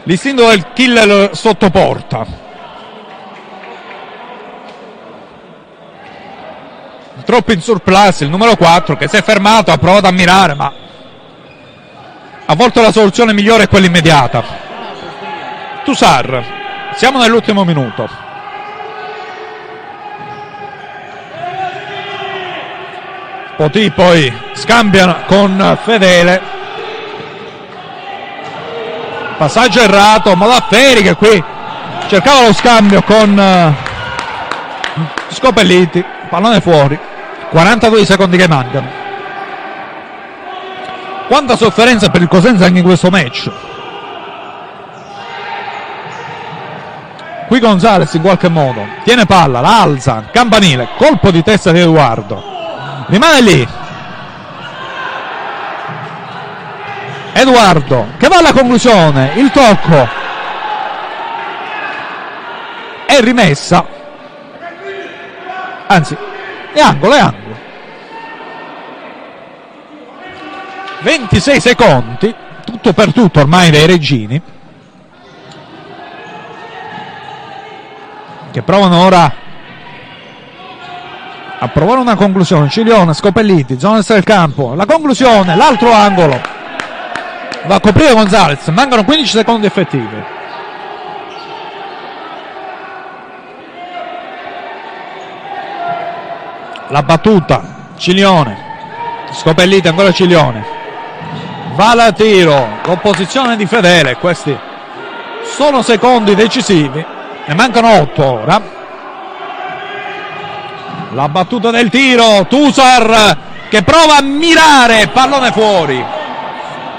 [0.03, 2.23] l'istinto del killer sotto porta.
[7.25, 10.71] Troppo in surplus il numero 4 che si è fermato, ha provato a mirare, ma
[12.45, 14.69] a volte la soluzione migliore è quella immediata.
[15.83, 16.43] Tusar,
[16.95, 18.07] siamo nell'ultimo minuto.
[23.55, 26.41] Poti poi scambia con Fedele.
[29.37, 31.43] Passaggio errato, Malafferi che qui
[32.07, 33.73] cercava lo scambio con eh,
[35.29, 36.99] Scopelliti, pallone fuori.
[37.49, 38.87] 42 secondi che mancano.
[41.27, 43.49] Quanta sofferenza per il Cosenza anche in questo match.
[47.51, 52.41] Qui Gonzales in qualche modo tiene palla, la alza, campanile, colpo di testa di Edoardo.
[53.07, 53.67] Rimane lì.
[57.33, 60.07] Edoardo che va alla conclusione, il tocco
[63.05, 63.85] è rimessa.
[65.87, 66.15] Anzi,
[66.71, 67.59] è angolo, è angolo.
[71.01, 72.33] 26 secondi,
[72.63, 74.41] tutto per tutto ormai dei regini,
[78.51, 79.33] che provano ora
[81.63, 82.69] a provare una conclusione.
[82.69, 86.39] Cilione, Scopelliti, zona del campo, la conclusione, l'altro angolo,
[87.65, 90.23] va a coprire Gonzalez, mancano 15 secondi effettivi.
[96.87, 97.61] La battuta,
[97.95, 98.69] Cilione,
[99.31, 100.65] Scopelliti ancora Cilione,
[101.75, 104.17] va la tiro con posizione di Fedele.
[104.17, 104.57] Questi
[105.43, 107.05] sono secondi decisivi
[107.45, 108.61] ne mancano 8 ora.
[111.13, 113.37] La battuta del tiro Tusar
[113.69, 116.05] che prova a mirare pallone fuori.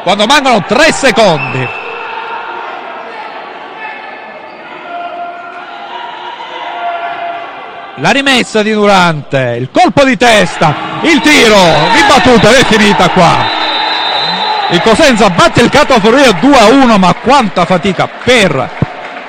[0.02, 1.68] Quando mancano 3 secondi.
[7.96, 11.56] La rimessa di Durante il colpo di testa il tiro
[11.92, 13.60] ribattuta ed è finita qua.
[14.70, 18.81] Il Cosenza batte il Catoforia 2 a 1 ma quanta fatica per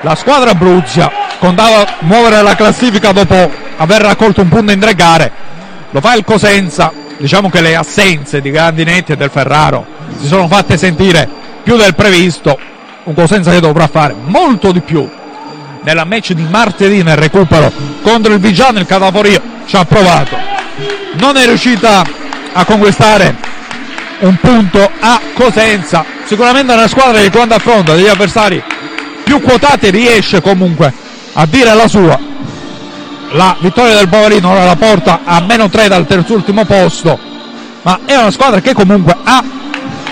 [0.04, 5.32] la squadra Bruzia contava muovere la classifica dopo aver raccolto un punto in tre gare.
[5.90, 6.92] Lo fa il Cosenza.
[7.16, 9.86] Diciamo che le assenze di Grandinetti e del Ferraro
[10.20, 11.26] si sono fatte sentire
[11.62, 12.58] più del previsto.
[13.04, 15.08] Un Cosenza che dovrà fare molto di più.
[15.82, 17.72] Nella match di martedì nel recupero
[18.02, 20.36] contro il Vigiano il Cataforia ci ha provato.
[21.14, 22.02] Non è riuscita
[22.52, 23.34] a conquistare
[24.18, 26.04] un punto a Cosenza.
[26.26, 28.62] Sicuramente una squadra che quando affronta degli avversari
[29.24, 30.92] più quotati riesce comunque
[31.32, 32.18] a dire la sua.
[33.32, 37.18] La vittoria del Bovalino ora la porta a meno 3 dal terzultimo posto,
[37.82, 39.42] ma è una squadra che comunque ha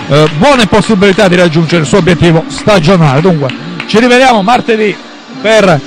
[0.07, 3.21] eh, buone possibilità di raggiungere il suo obiettivo stagionale.
[3.21, 3.49] Dunque
[3.87, 4.95] ci rivediamo martedì
[5.41, 5.79] per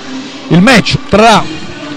[0.48, 1.42] il match tra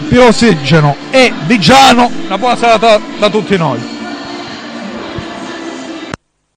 [0.09, 2.11] Pirossigeno e Vigiano.
[2.25, 3.98] Una buona serata da tutti noi.